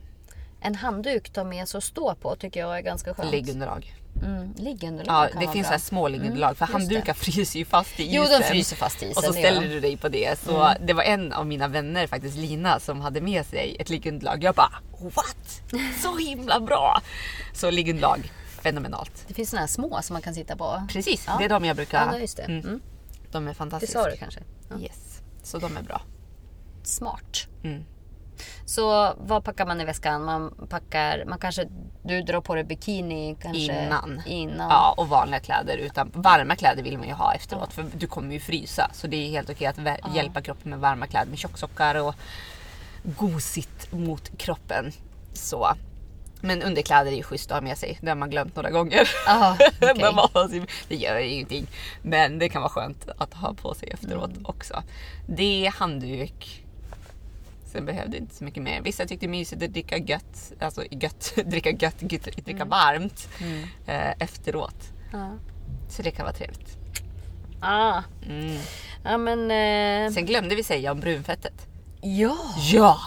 En 0.62 0.76
handduk 0.76 1.30
ta 1.30 1.44
med 1.44 1.68
sig 1.68 1.78
och 1.78 1.84
stå 1.84 2.16
på 2.16 2.36
tycker 2.36 2.60
jag 2.60 2.78
är 2.78 2.82
ganska 2.82 3.14
skönt. 3.14 3.32
liggunderlag. 3.32 3.96
Mm, 4.24 4.54
liggunderlag 4.58 5.30
Ja, 5.34 5.40
det 5.40 5.48
finns 5.48 5.68
så 5.68 5.72
här 5.72 5.80
små 5.80 6.08
liggunderlag 6.08 6.58
för 6.58 6.66
just 6.66 6.74
det. 6.74 6.80
handdukar 6.80 7.14
fryser 7.14 7.60
ju 7.60 7.66
fast 7.66 8.00
i 8.00 8.04
isen. 8.04 8.16
Jo, 8.16 8.24
de 8.40 8.44
fryser 8.44 8.76
fast 8.76 9.04
i 9.04 9.06
isen. 9.06 9.18
Och 9.18 9.24
så 9.24 9.32
det 9.32 9.38
ställer 9.40 9.68
du 9.68 9.80
dig 9.80 9.98
på 9.98 10.10
det. 10.10 10.40
Så 10.40 10.74
det 10.86 10.94
var 10.94 11.04
en 11.04 11.34
av 11.34 11.46
mina 11.48 11.68
vänner, 11.68 12.08
faktiskt 12.08 12.38
Lina, 12.38 12.80
som 12.80 13.02
hade 13.02 13.22
med 13.22 13.46
sig 13.46 13.76
ett 13.80 13.90
liggunderlag. 13.90 14.44
Jag 14.44 14.56
bara 14.56 14.74
what? 15.00 15.62
Så 16.02 16.18
himla 16.18 16.60
bra! 16.60 17.02
Så 17.54 17.72
liggunderlag, 17.72 18.32
fenomenalt. 18.62 19.26
Det 19.28 19.34
finns 19.34 19.50
såna 19.50 19.60
här 19.60 19.68
små 19.68 20.00
som 20.02 20.14
man 20.14 20.22
kan 20.22 20.34
sitta 20.34 20.56
på. 20.56 20.88
Precis, 20.90 21.24
Ja. 21.28 21.36
det 21.40 21.46
är 21.46 21.50
de 21.50 21.66
jag 21.66 21.76
brukar... 21.76 22.14
Ja, 22.14 22.20
just 22.20 22.38
det. 22.38 22.44
Mm. 22.44 22.60
Mm. 22.66 22.80
De 23.32 23.44
är 23.44 23.48
Det 23.50 23.56
fantastiska. 23.56 24.00
sa 24.04 24.10
du 24.10 24.18
kanske? 24.18 24.40
Ja. 24.70 24.80
Yes, 24.80 25.22
så 25.44 25.58
de 25.60 25.78
är 25.78 25.82
bra. 25.82 26.02
Smart. 26.84 27.48
Mm. 27.64 27.84
Så 28.66 29.14
vad 29.18 29.44
packar 29.44 29.66
man 29.66 29.82
i 29.82 29.86
väskan? 29.86 30.24
Man 30.24 30.68
packar, 30.70 31.24
man 31.28 31.40
kanske, 31.40 31.68
du 32.04 32.22
drar 32.22 32.42
på 32.42 32.56
dig 32.56 32.64
bikini 32.64 33.38
kanske 33.42 33.60
Innan. 33.62 34.22
innan. 34.26 34.70
Ja, 34.70 34.94
och 34.98 35.10
vanliga 35.10 35.40
kläder. 35.40 35.78
Utan 35.78 36.12
varma 36.14 36.56
kläder 36.56 36.84
vill 36.84 36.98
man 36.98 37.08
ju 37.08 37.14
ha 37.14 37.34
efteråt 37.34 37.74
för 37.74 37.86
du 37.98 38.08
kommer 38.08 38.34
ju 38.34 38.40
frysa. 38.40 38.90
Så 38.94 39.08
det 39.08 39.18
är 39.28 39.30
helt 39.30 39.50
okej 39.50 39.68
att 39.68 39.78
vä- 39.78 40.16
hjälpa 40.16 40.42
kroppen 40.42 40.70
med 40.70 40.80
varma 40.80 41.08
kläder 41.08 41.30
med 41.30 41.40
tjocksockar 41.40 41.96
och 41.96 42.16
gosigt 43.04 43.92
mot 43.92 44.38
kroppen. 44.38 44.92
Så. 45.34 45.68
Men 46.42 46.62
underkläder 46.64 47.12
är 47.12 47.16
ju 47.16 47.24
schysst 47.24 47.52
att 47.52 47.58
ha 47.58 47.62
med 47.62 47.78
sig. 47.78 47.98
Det 48.02 48.10
har 48.10 48.16
man 48.16 48.30
glömt 48.30 48.56
några 48.56 48.70
gånger. 48.70 49.10
Ah, 49.28 49.56
sin- 50.50 50.68
det 50.88 50.96
gör 50.96 51.16
ingenting. 51.18 51.68
Men 52.02 52.40
det 52.40 52.50
kan 52.50 52.62
vara 52.62 52.70
skönt 52.70 53.10
att 53.18 53.34
ha 53.34 53.54
på 53.54 53.74
sig 53.74 53.90
efteråt 53.90 54.30
Mm. 54.32 54.46
också. 54.46 54.84
Det 55.28 55.66
är 55.66 55.72
handduk. 55.72 56.64
Sen 57.72 57.86
behövde 57.86 58.18
inte 58.18 58.36
så 58.36 58.44
mycket 58.44 58.64
mer. 58.64 58.82
Vissa 58.82 59.06
tyckte 59.06 59.26
det 59.26 59.30
mysigt 59.30 59.64
att 59.64 59.74
dricka 59.74 59.98
gött, 59.98 60.54
alltså 60.60 60.84
gött, 60.92 61.34
dricka 61.46 61.70
gött, 61.70 61.96
gött 62.12 62.24
dricka 62.24 62.52
Mm. 62.52 62.70
varmt 62.70 63.28
eh, 63.86 64.12
efteråt. 64.20 64.92
Ja. 65.12 65.32
Så 65.90 66.02
det 66.02 66.12
kan 66.12 66.26
vara 66.26 66.36
trevligt. 66.36 66.78
Ah. 67.60 68.02
Mm. 68.26 68.58
Ja 69.04 69.18
men... 69.18 69.52
Eh, 69.52 70.14
Sen 70.14 70.26
glömde 70.26 70.56
vi 70.56 70.64
säga 70.64 70.92
om 70.92 71.00
brunfettet. 71.00 71.68
ja! 72.02 72.38
Ja! 72.72 73.00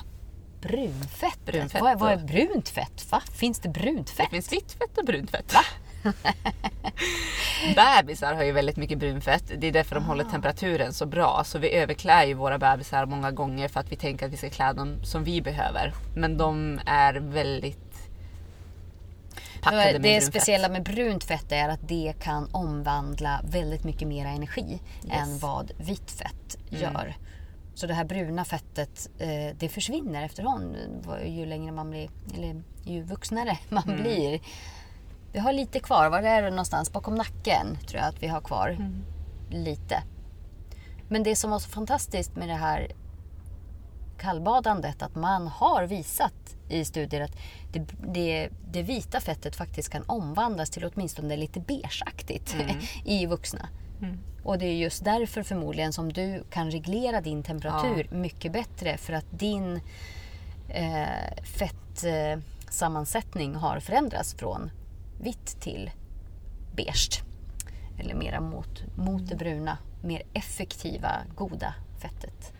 Brunfett. 0.61 1.44
Brunfett 1.46 1.81
Vad, 1.83 1.90
är- 1.92 1.96
vad 1.96 2.12
är 2.12 2.16
brunt 2.16 2.68
fett? 2.68 3.07
Va? 3.11 3.23
Finns 3.33 3.59
det 3.61 3.68
brunt 3.68 4.07
Det 4.07 4.12
fett? 4.12 4.31
finns 4.31 4.53
vitt 4.53 4.73
fett 4.73 4.99
och 4.99 5.05
brunt 5.05 5.31
fett. 5.31 5.55
bebisar 7.76 8.34
har 8.34 8.42
ju 8.44 8.52
väldigt 8.52 8.76
mycket 8.76 8.98
brunfett. 8.98 9.44
Det 9.58 9.66
är 9.66 9.72
därför 9.72 9.94
de 9.94 10.04
håller 10.04 10.24
temperaturen 10.24 10.92
så 10.92 11.06
bra. 11.06 11.42
Så 11.44 11.58
vi 11.58 11.74
överklär 11.74 12.24
ju 12.24 12.34
våra 12.34 12.58
bebisar 12.58 13.06
många 13.06 13.30
gånger 13.30 13.68
för 13.68 13.80
att 13.80 13.92
vi 13.92 13.96
tänker 13.96 14.26
att 14.26 14.32
vi 14.32 14.36
ska 14.36 14.50
klä 14.50 14.72
dem 14.72 15.04
som 15.04 15.24
vi 15.24 15.42
behöver. 15.42 15.92
Men 16.16 16.36
de 16.36 16.80
är 16.86 17.14
väldigt 17.14 17.78
packade 19.62 19.82
med 19.84 19.94
Det 19.94 19.98
brunfett. 20.00 20.24
speciella 20.24 20.68
med 20.68 20.82
brunt 20.82 21.24
fett 21.24 21.52
är 21.52 21.68
att 21.68 21.88
det 21.88 22.14
kan 22.22 22.48
omvandla 22.52 23.40
väldigt 23.44 23.84
mycket 23.84 24.08
mer 24.08 24.26
energi 24.26 24.80
än 25.10 25.38
vad 25.38 25.72
vitt 25.78 26.10
fett 26.10 26.56
Mm. 26.70 26.82
gör. 26.82 27.16
Så 27.74 27.86
det 27.86 27.94
här 27.94 28.04
bruna 28.04 28.44
fettet 28.44 29.08
eh, 29.18 29.56
det 29.58 29.68
försvinner 29.68 30.22
efterhand 30.24 30.76
ju 31.26 31.46
längre 31.46 31.72
man 31.72 31.90
blir, 31.90 32.10
eller 32.34 32.62
ju 32.84 33.02
vuxnare 33.02 33.58
man 33.68 33.82
Mm. 33.88 34.02
blir. 34.02 34.40
Vi 35.32 35.38
har 35.38 35.52
lite 35.52 35.80
kvar, 35.80 36.10
var 36.10 36.22
är 36.22 36.42
det 36.42 36.50
någonstans? 36.50 36.92
Bakom 36.92 37.14
nacken 37.14 37.78
tror 37.86 38.00
jag 38.00 38.08
att 38.08 38.22
vi 38.22 38.26
har 38.26 38.40
kvar 38.40 38.68
Mm. 38.68 39.04
lite. 39.50 40.02
Men 41.08 41.22
det 41.22 41.36
som 41.36 41.50
var 41.50 41.58
så 41.58 41.68
fantastiskt 41.68 42.36
med 42.36 42.48
det 42.48 42.54
här 42.54 42.92
kallbadandet 44.18 45.02
att 45.02 45.14
man 45.14 45.46
har 45.48 45.86
visat 45.86 46.56
i 46.68 46.84
studier 46.84 47.20
att 47.20 47.36
det, 47.72 47.86
det, 48.14 48.48
det 48.72 48.82
vita 48.82 49.20
fettet 49.20 49.56
faktiskt 49.56 49.88
kan 49.88 50.02
omvandlas 50.06 50.70
till 50.70 50.90
åtminstone 50.94 51.36
lite 51.36 51.60
beigeaktigt 51.60 52.56
i 53.04 53.26
vuxna. 53.26 53.68
Och 54.44 54.58
det 54.58 54.66
är 54.66 54.74
just 54.74 55.04
därför 55.04 55.42
förmodligen 55.42 55.92
som 55.92 56.12
du 56.12 56.44
kan 56.50 56.70
reglera 56.70 57.20
din 57.20 57.42
temperatur 57.42 58.08
mycket 58.10 58.52
bättre 58.52 58.96
för 58.96 59.12
att 59.12 59.26
din 59.30 59.80
eh, 60.68 61.42
fettsammansättning 61.42 63.54
har 63.54 63.80
förändrats 63.80 64.34
från 64.34 64.70
vitt 65.20 65.61
till 65.61 65.90
beige. 66.76 67.22
Eller 67.98 68.14
mera 68.14 68.40
mot, 68.40 68.96
mot 68.96 69.28
det 69.28 69.37
bruna, 69.37 69.78
mer 70.02 70.22
effektiva, 70.33 71.11
goda 71.37 71.74
fettet. 71.98 72.52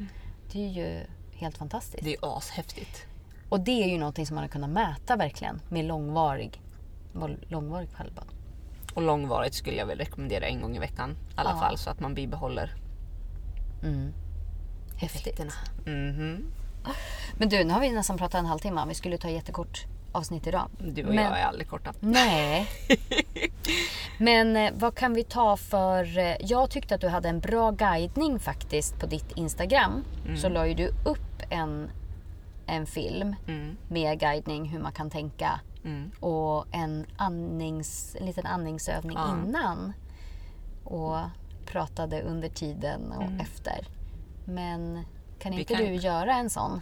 Det 0.53 0.64
är 0.64 0.68
ju 0.68 1.01
helt 1.33 1.59
fantastiskt. 1.59 2.05
Det 2.05 2.14
är 2.14 2.38
ashäftigt. 2.38 3.07
Och 3.49 3.61
det 3.61 3.83
är 3.85 3.88
ju 3.88 3.99
någonting 3.99 4.27
som 4.27 4.35
man 4.35 4.44
har 4.44 4.49
kunnat 4.49 4.70
mäta 4.70 5.16
verkligen 5.16 5.61
med 5.68 5.85
långvarig, 5.85 6.61
långvarig 7.49 7.88
kallbad. 7.96 8.25
Och 8.94 9.03
långvarigt 9.03 9.55
skulle 9.55 9.77
jag 9.77 9.87
väl 9.87 9.99
rekommendera 9.99 10.46
en 10.46 10.61
gång 10.61 10.77
i 10.77 10.79
veckan 10.79 11.11
i 11.11 11.14
alla 11.35 11.51
Ja. 11.51 11.57
fall 11.61 11.79
så 11.79 11.90
att 11.90 12.01
man 12.01 12.14
bibehåller 12.14 12.75
Mm. 13.83 14.12
Häftigt. 14.96 15.20
effekterna. 15.27 15.53
Mhm. 15.87 16.53
Men 17.38 17.49
du, 17.49 17.64
nu 17.64 17.73
har 17.73 17.81
vi 17.81 17.90
nästan 17.90 18.18
pratat 18.18 18.38
en 18.38 18.46
halvtimme. 18.46 18.85
Vi 18.88 18.94
skulle 18.94 19.18
ta 19.18 19.29
jättekort 19.31 19.85
avsnitt 20.12 20.46
idag. 20.46 20.68
Du 20.79 21.05
och 21.05 21.14
Men- 21.14 21.25
jag 21.25 21.38
är 21.40 21.44
aldrig 21.44 21.68
korta. 21.68 21.92
Nej. 22.01 22.68
Men 24.18 24.57
eh, 24.57 24.73
vad 24.75 24.94
kan 24.94 25.14
vi 25.14 25.25
ta 25.25 25.57
för... 25.57 26.18
eh, 26.18 26.37
Jag 26.40 26.70
tyckte 26.70 26.94
att 26.94 27.01
du 27.01 27.09
hade 27.09 27.29
en 27.29 27.40
bra 27.40 27.70
guidning 27.70 28.38
faktiskt 28.38 28.99
på 29.01 29.07
ditt 29.07 29.33
Instagram. 29.37 30.05
Så 30.37 30.49
la 30.49 30.66
ju 30.66 30.75
du 30.75 30.88
upp 30.88 31.42
en, 31.51 31.90
en 32.66 32.87
film 32.87 33.37
Mm. 33.49 33.77
med 33.88 34.20
guidning 34.20 34.64
hur 34.68 34.79
man 34.79 34.92
kan 34.92 35.11
tänka. 35.11 35.61
Mm. 35.85 36.11
Och 36.20 36.66
en, 36.73 37.07
andnings, 37.16 38.16
en 38.20 38.27
liten 38.27 38.46
andningsövning 38.46 39.16
Ja. 39.16 39.37
innan. 39.46 39.92
Och 40.85 41.16
pratade 41.66 42.23
under 42.23 42.49
tiden 42.49 43.12
och 43.12 43.40
efter. 43.42 43.87
Men 44.44 45.05
kan 45.38 45.53
Vi 45.53 45.61
inte 45.61 45.75
kan- 45.75 45.85
du 45.85 45.94
göra 45.94 46.35
en 46.35 46.51
sån? 46.51 46.81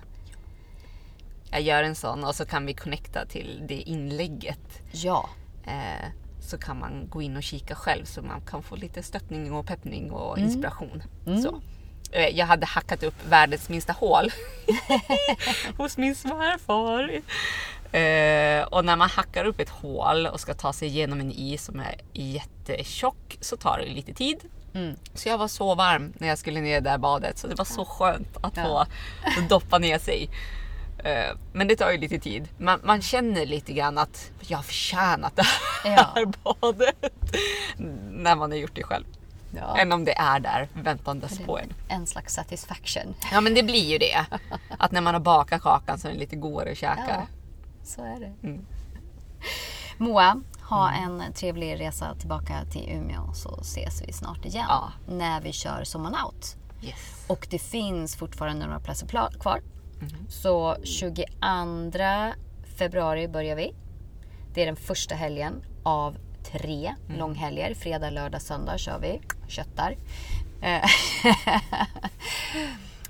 Jag 1.50 1.60
gör 1.62 1.82
en 1.82 1.94
sån 1.94 2.24
och 2.24 2.34
så 2.34 2.46
kan 2.46 2.66
vi 2.66 2.74
connecta 2.74 3.26
till 3.26 3.62
det 3.68 3.74
inlägget. 3.74 4.82
Ja. 4.92 5.28
Eh, 5.66 6.06
så 6.40 6.58
kan 6.58 6.78
man 6.78 7.08
gå 7.08 7.22
in 7.22 7.36
och 7.36 7.42
kika 7.42 7.74
själv 7.74 8.04
så 8.04 8.22
man 8.22 8.40
kan 8.40 8.62
få 8.62 8.76
lite 8.76 9.02
stöttning 9.02 9.52
och 9.52 9.66
peppning 9.66 10.10
och 10.10 10.38
inspiration. 10.38 11.02
Så. 11.42 11.60
Eh, 12.12 12.28
Jag 12.28 12.46
hade 12.46 12.66
hackat 12.66 13.02
upp 13.02 13.14
världens 13.28 13.68
minsta 13.68 13.92
hål 13.92 14.30
hos 15.76 15.96
min 15.98 16.14
svärfar. 16.14 17.10
Eh, 17.92 18.62
och 18.64 18.84
när 18.84 18.96
man 18.96 19.10
hackar 19.10 19.44
upp 19.44 19.60
ett 19.60 19.68
hål 19.68 20.26
och 20.26 20.40
ska 20.40 20.54
ta 20.54 20.72
sig 20.72 20.88
igenom 20.88 21.20
en 21.20 21.32
is 21.32 21.64
som 21.64 21.80
är 21.80 21.94
jättetjock 22.12 23.38
så 23.40 23.56
tar 23.56 23.78
det 23.78 23.84
lite 23.94 24.14
tid. 24.14 24.40
Mm. 24.74 24.96
Så 25.14 25.28
jag 25.28 25.38
var 25.38 25.48
så 25.48 25.74
varm 25.74 26.12
när 26.18 26.28
jag 26.28 26.38
skulle 26.38 26.60
ner 26.60 26.70
i 26.76 26.80
det 26.80 26.90
där 26.90 26.98
badet 26.98 27.38
så 27.38 27.46
det 27.46 27.54
var 27.54 27.64
så 27.64 27.84
skönt 27.84 28.36
att 28.40 28.56
Ja. 28.56 28.86
få 29.34 29.40
doppa 29.48 29.78
ner 29.78 29.98
sig. 29.98 30.30
Eh, 31.04 31.36
Men 31.52 31.68
det 31.68 31.76
tar 31.76 31.90
ju 31.90 31.98
lite 31.98 32.18
tid. 32.18 32.48
Man, 32.58 32.80
man 32.84 33.02
känner 33.02 33.46
lite 33.46 33.72
grann 33.72 33.98
att 33.98 34.30
jag 34.40 34.58
har 34.58 34.62
förtjänat 34.62 35.36
det 35.36 35.42
här 35.84 35.96
Ja. 36.14 36.32
badet. 36.60 37.04
När 38.10 38.36
man 38.36 38.50
har 38.50 38.58
gjort 38.58 38.74
det 38.74 38.82
själv. 38.82 39.04
ja. 39.56 39.78
Än 39.78 39.92
om 39.92 40.04
det 40.04 40.18
är 40.18 40.40
där 40.40 40.68
väntandes 40.72 41.38
på 41.38 41.58
en. 41.58 41.72
En 41.88 42.06
slags 42.06 42.34
satisfaction. 42.34 43.14
Ja 43.32 43.40
men 43.40 43.54
det 43.54 43.62
blir 43.62 43.84
ju 43.92 43.98
det. 43.98 44.26
Att 44.78 44.92
när 44.92 45.00
man 45.00 45.14
har 45.14 45.20
bakat 45.20 45.62
kakan 45.62 45.98
så 45.98 46.06
är 46.08 46.12
den 46.12 46.20
lite 46.20 46.36
godare 46.36 46.70
att 46.72 46.78
käka. 46.78 47.04
Ja, 47.08 47.26
så 47.84 48.02
är 48.04 48.20
det. 48.20 48.48
Mm. 48.48 48.66
Moa, 49.98 50.40
ha 50.62 50.90
en 50.92 51.22
trevlig 51.34 51.80
resa 51.80 52.14
tillbaka 52.14 52.64
till 52.72 52.88
Umeå 52.92 53.32
så 53.34 53.58
ses 53.60 54.02
vi 54.08 54.12
snart 54.12 54.44
igen. 54.44 54.64
Ja. 54.68 54.92
När 55.08 55.40
vi 55.40 55.52
kör 55.52 55.84
Sommar 55.84 56.24
Out. 56.24 56.56
Yes. 56.82 57.24
Och 57.26 57.46
det 57.50 57.58
finns 57.58 58.16
fortfarande 58.16 58.66
några 58.66 58.80
platser 58.80 59.06
pla- 59.06 59.38
Så 60.28 60.76
22 60.84 61.26
februari 62.78 63.28
börjar 63.28 63.56
vi. 63.56 63.74
Det 64.54 64.62
är 64.62 64.66
den 64.66 64.76
första 64.76 65.14
helgen 65.14 65.62
av 65.82 66.16
tre 66.52 66.94
långhelger. 67.18 67.74
Fredag, 67.74 68.10
lördag, 68.10 68.42
söndag 68.42 68.78
kör 68.78 68.98
vi. 68.98 69.20
Köttar. 69.48 69.96
Eh, 70.62 70.84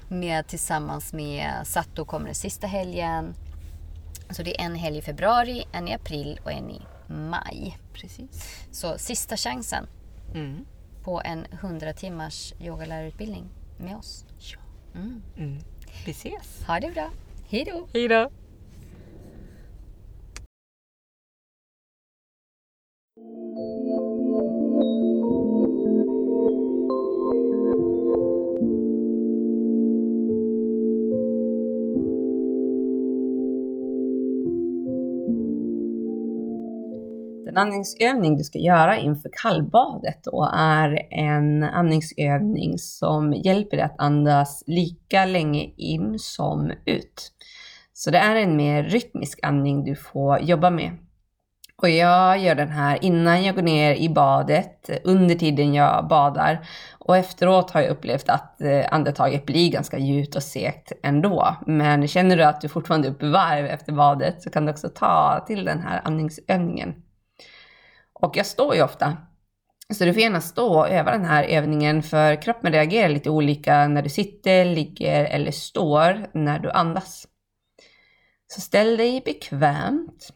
med, 0.09 0.47
tillsammans 0.47 1.13
med 1.13 1.53
Satto 1.65 2.05
kommer 2.05 2.27
den 2.27 2.35
sista 2.35 2.67
helgen. 2.67 3.35
Så 4.31 4.43
det 4.43 4.61
är 4.61 4.65
en 4.65 4.75
helg 4.75 4.99
i 4.99 5.03
februari, 5.03 5.65
en 5.73 5.89
i 5.89 5.95
april 5.95 6.41
och 6.45 6.53
en 6.53 6.71
i 6.71 6.83
maj. 7.09 7.79
Precis. 7.93 8.65
Så 8.71 8.99
sista 8.99 9.37
chansen 9.37 9.87
Mm. 10.35 10.65
på 11.03 11.23
en 11.25 11.47
100 11.53 11.93
timmars 11.93 12.53
yogalärarutbildning 12.61 13.45
med 13.79 13.97
oss. 13.97 14.25
Ja. 14.39 14.59
Mm. 14.95 15.59
Vi 16.07 16.11
ses. 16.11 16.65
Ha 16.67 16.81
det 16.81 16.91
bra. 16.95 17.11
Hej 17.49 17.65
då! 17.65 17.89
Hej 17.93 18.09
då. 18.09 18.31
Den 37.49 37.57
andningsövning 37.57 38.37
du 38.37 38.45
ska 38.45 38.59
göra 38.59 38.99
inför 38.99 39.31
kallbadet 39.43 40.25
då 40.25 40.51
är 40.55 41.07
en 41.11 41.63
andningsövning 41.63 42.79
som 42.79 43.33
hjälper 43.33 43.77
dig 43.77 43.87
att 43.87 43.95
andas 43.99 44.63
lika 44.67 45.25
länge 45.25 45.71
in 45.77 46.19
som 46.19 46.73
ut. 46.87 47.33
Så 47.93 48.11
det 48.11 48.19
är 48.19 48.37
en 48.37 48.57
mer 48.57 48.83
rytmisk 48.83 49.39
andning 49.43 49.85
du 49.85 49.95
får 49.97 50.41
jobba 50.41 50.71
med. 50.71 50.91
Och 51.83 51.89
jag 51.89 52.39
gör 52.39 52.55
den 52.55 52.71
här 52.71 53.05
innan 53.05 53.45
jag 53.45 53.55
går 53.55 53.63
ner 53.63 53.95
i 53.95 54.09
badet, 54.09 54.91
under 55.05 55.35
tiden 55.35 55.75
jag 55.75 56.09
badar. 56.09 56.67
Och 56.99 57.17
efteråt 57.17 57.71
har 57.71 57.81
jag 57.81 57.91
upplevt 57.91 58.29
att 58.29 58.61
eh, 58.61 58.85
andetaget 58.91 59.47
blir 59.47 59.71
ganska 59.71 59.99
djupt 59.99 60.37
och 60.37 60.43
segt 60.43 60.93
ändå. 61.03 61.57
Men 61.67 62.09
känner 62.09 62.37
du 62.37 62.45
att 62.45 62.61
du 62.61 62.69
fortfarande 62.69 63.09
är 63.09 63.13
uppe 63.13 63.27
i 63.27 63.31
varv 63.31 63.67
efter 63.67 63.93
badet 63.93 64.43
så 64.43 64.51
kan 64.51 64.67
du 64.67 64.73
också 64.73 64.89
ta 64.89 65.45
till 65.47 65.65
den 65.65 65.81
här 65.81 66.01
andningsövningen. 66.05 66.95
Och 68.21 68.37
jag 68.37 68.47
står 68.47 68.75
ju 68.75 68.83
ofta. 68.83 69.17
Så 69.95 70.05
du 70.05 70.13
får 70.13 70.23
gärna 70.23 70.41
stå 70.41 70.79
och 70.79 70.89
öva 70.89 71.11
den 71.11 71.25
här 71.25 71.45
övningen 71.45 72.03
för 72.03 72.43
kroppen 72.43 72.73
reagerar 72.73 73.09
lite 73.09 73.31
olika 73.31 73.89
när 73.89 74.03
du 74.03 74.09
sitter, 74.09 74.65
ligger 74.65 75.25
eller 75.25 75.51
står 75.51 76.31
när 76.35 76.59
du 76.59 76.71
andas. 76.71 77.29
Så 78.47 78.61
ställ 78.61 78.97
dig 78.97 79.23
bekvämt. 79.25 80.33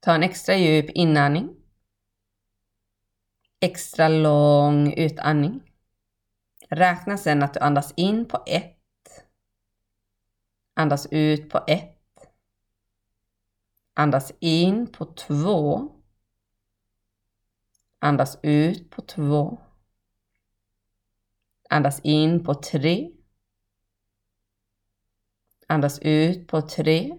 Ta 0.00 0.14
en 0.14 0.22
extra 0.22 0.56
djup 0.56 0.90
inandning. 0.90 1.56
Extra 3.60 4.08
lång 4.08 4.92
utandning. 4.92 5.62
Räkna 6.68 7.18
sedan 7.18 7.42
att 7.42 7.54
du 7.54 7.60
andas 7.60 7.94
in 7.96 8.24
på 8.24 8.42
ett. 8.46 8.78
Andas 10.74 11.06
ut 11.10 11.50
på 11.50 11.64
ett. 11.66 11.93
Andas 13.96 14.32
in 14.40 14.92
på 14.92 15.04
två. 15.04 15.90
Andas 17.98 18.38
ut 18.42 18.90
på 18.90 19.02
två. 19.02 19.58
Andas 21.70 22.00
in 22.00 22.44
på 22.44 22.54
tre. 22.54 23.10
Andas 25.66 25.98
ut 26.02 26.48
på 26.48 26.60
tre. 26.62 27.18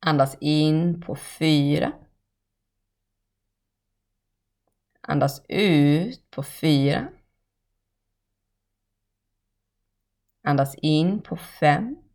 Andas 0.00 0.36
in 0.40 1.00
på 1.00 1.16
fyra. 1.16 1.92
Andas 5.00 5.42
ut 5.48 6.30
på 6.30 6.42
fyra. 6.42 7.08
Andas 10.42 10.74
in 10.74 11.22
på 11.22 11.36
fem. 11.36 12.07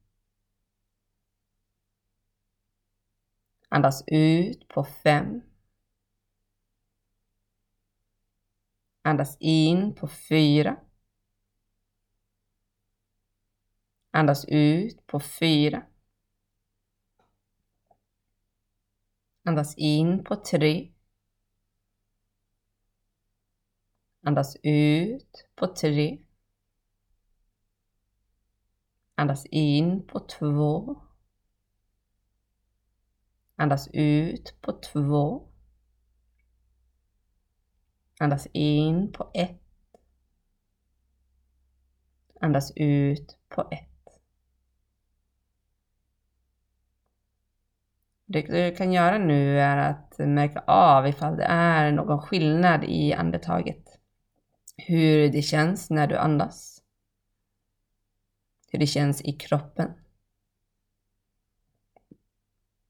Andas 3.73 4.03
ut 4.07 4.67
på 4.67 4.83
fem. 4.83 5.41
Andas 9.01 9.38
in 9.39 9.95
på 9.95 10.07
fyra. 10.07 10.75
Andas 14.12 14.45
ut 14.45 15.07
på 15.07 15.19
fyra. 15.19 15.86
Andas 19.43 19.75
in 19.77 20.23
på 20.23 20.36
tre. 20.36 20.91
Andas 24.21 24.55
ut 24.63 25.47
på 25.55 25.67
tre. 25.67 26.17
Andas 29.15 29.45
in 29.45 30.07
på 30.07 30.19
två. 30.19 31.01
Andas 33.55 33.89
ut 33.93 34.55
på 34.61 34.71
två. 34.71 35.47
Andas 38.19 38.47
in 38.51 39.11
på 39.11 39.31
ett. 39.33 39.61
Andas 42.41 42.71
ut 42.75 43.37
på 43.49 43.67
ett. 43.71 43.89
Det 48.25 48.41
du 48.41 48.75
kan 48.75 48.93
göra 48.93 49.17
nu 49.17 49.59
är 49.59 49.77
att 49.77 50.17
märka 50.17 50.59
av 50.67 51.07
ifall 51.07 51.37
det 51.37 51.43
är 51.43 51.91
någon 51.91 52.21
skillnad 52.21 52.83
i 52.83 53.13
andetaget. 53.13 53.99
Hur 54.77 55.29
det 55.29 55.41
känns 55.41 55.89
när 55.89 56.07
du 56.07 56.17
andas. 56.17 56.83
Hur 58.71 58.79
det 58.79 58.87
känns 58.87 59.21
i 59.21 59.33
kroppen. 59.33 60.02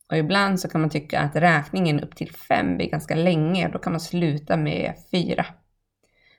Och 0.09 0.17
ibland 0.17 0.59
så 0.59 0.69
kan 0.69 0.81
man 0.81 0.89
tycka 0.89 1.19
att 1.19 1.35
räkningen 1.35 1.99
upp 1.99 2.15
till 2.15 2.31
fem 2.31 2.77
blir 2.77 2.89
ganska 2.89 3.15
länge 3.15 3.65
och 3.65 3.71
då 3.71 3.79
kan 3.79 3.93
man 3.93 3.99
sluta 3.99 4.57
med 4.57 4.93
fyra. 5.11 5.45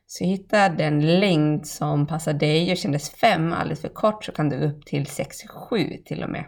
Så 0.07 0.25
hitta 0.25 0.69
den 0.69 1.21
längd 1.21 1.67
som 1.67 2.07
passar 2.07 2.33
dig 2.33 2.73
och 2.73 2.77
kändes 2.77 3.11
fem 3.11 3.53
alldeles 3.53 3.81
för 3.81 3.89
kort 3.89 4.25
så 4.25 4.33
kan 4.33 4.49
du 4.49 4.57
upp 4.57 4.87
till 4.87 5.07
sex, 5.07 5.43
sju 5.49 5.97
till 6.05 6.23
och 6.23 6.31
med. 6.31 6.45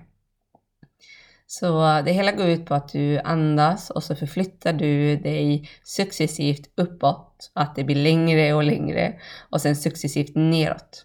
Så 1.47 2.03
det 2.05 2.13
hela 2.13 2.33
går 2.33 2.47
ut 2.47 2.67
på 2.67 2.75
att 2.75 2.89
du 2.89 3.19
andas 3.19 3.91
och 3.91 4.03
så 4.03 4.17
förflyttar 4.17 4.73
du 4.73 5.17
dig 5.17 5.71
successivt 5.83 6.71
uppåt, 6.77 7.51
att 7.55 7.77
det 7.77 7.85
blir 7.85 7.97
längre 7.97 8.55
och 8.55 8.65
längre 8.65 9.21
och 9.51 9.61
sen 9.61 9.77
successivt 9.77 10.35
neråt. 10.35 11.05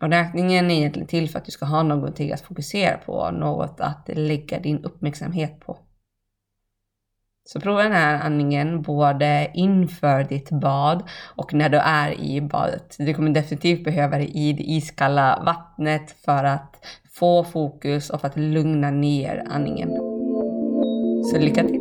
Och 0.00 0.10
räkningen 0.10 0.70
är 0.70 0.74
egentligen 0.74 1.08
till 1.08 1.30
för 1.30 1.38
att 1.38 1.44
du 1.44 1.50
ska 1.50 1.64
ha 1.64 1.82
någonting 1.82 2.32
att 2.32 2.40
fokusera 2.40 2.98
på, 2.98 3.30
något 3.30 3.80
att 3.80 4.10
lägga 4.12 4.58
din 4.58 4.84
uppmärksamhet 4.84 5.60
på. 5.60 5.78
Så 7.44 7.60
prova 7.60 7.82
den 7.82 7.92
här 7.92 8.20
andningen 8.20 8.82
både 8.82 9.50
inför 9.54 10.24
ditt 10.24 10.50
bad 10.50 11.02
och 11.36 11.54
när 11.54 11.68
du 11.68 11.78
är 11.78 12.20
i 12.20 12.40
badet. 12.40 12.96
Du 12.98 13.14
kommer 13.14 13.30
definitivt 13.30 13.84
behöva 13.84 14.18
det 14.18 14.26
i 14.26 14.52
det 14.52 14.62
iskalla 14.62 15.42
vattnet 15.46 16.10
för 16.24 16.44
att 16.44 16.86
få 17.12 17.44
fokus 17.44 18.10
och 18.10 18.20
för 18.20 18.28
att 18.28 18.36
lugna 18.36 18.90
ner 18.90 19.44
andningen. 19.50 19.88
Så 21.24 21.38
lycka 21.38 21.64
till! 21.64 21.79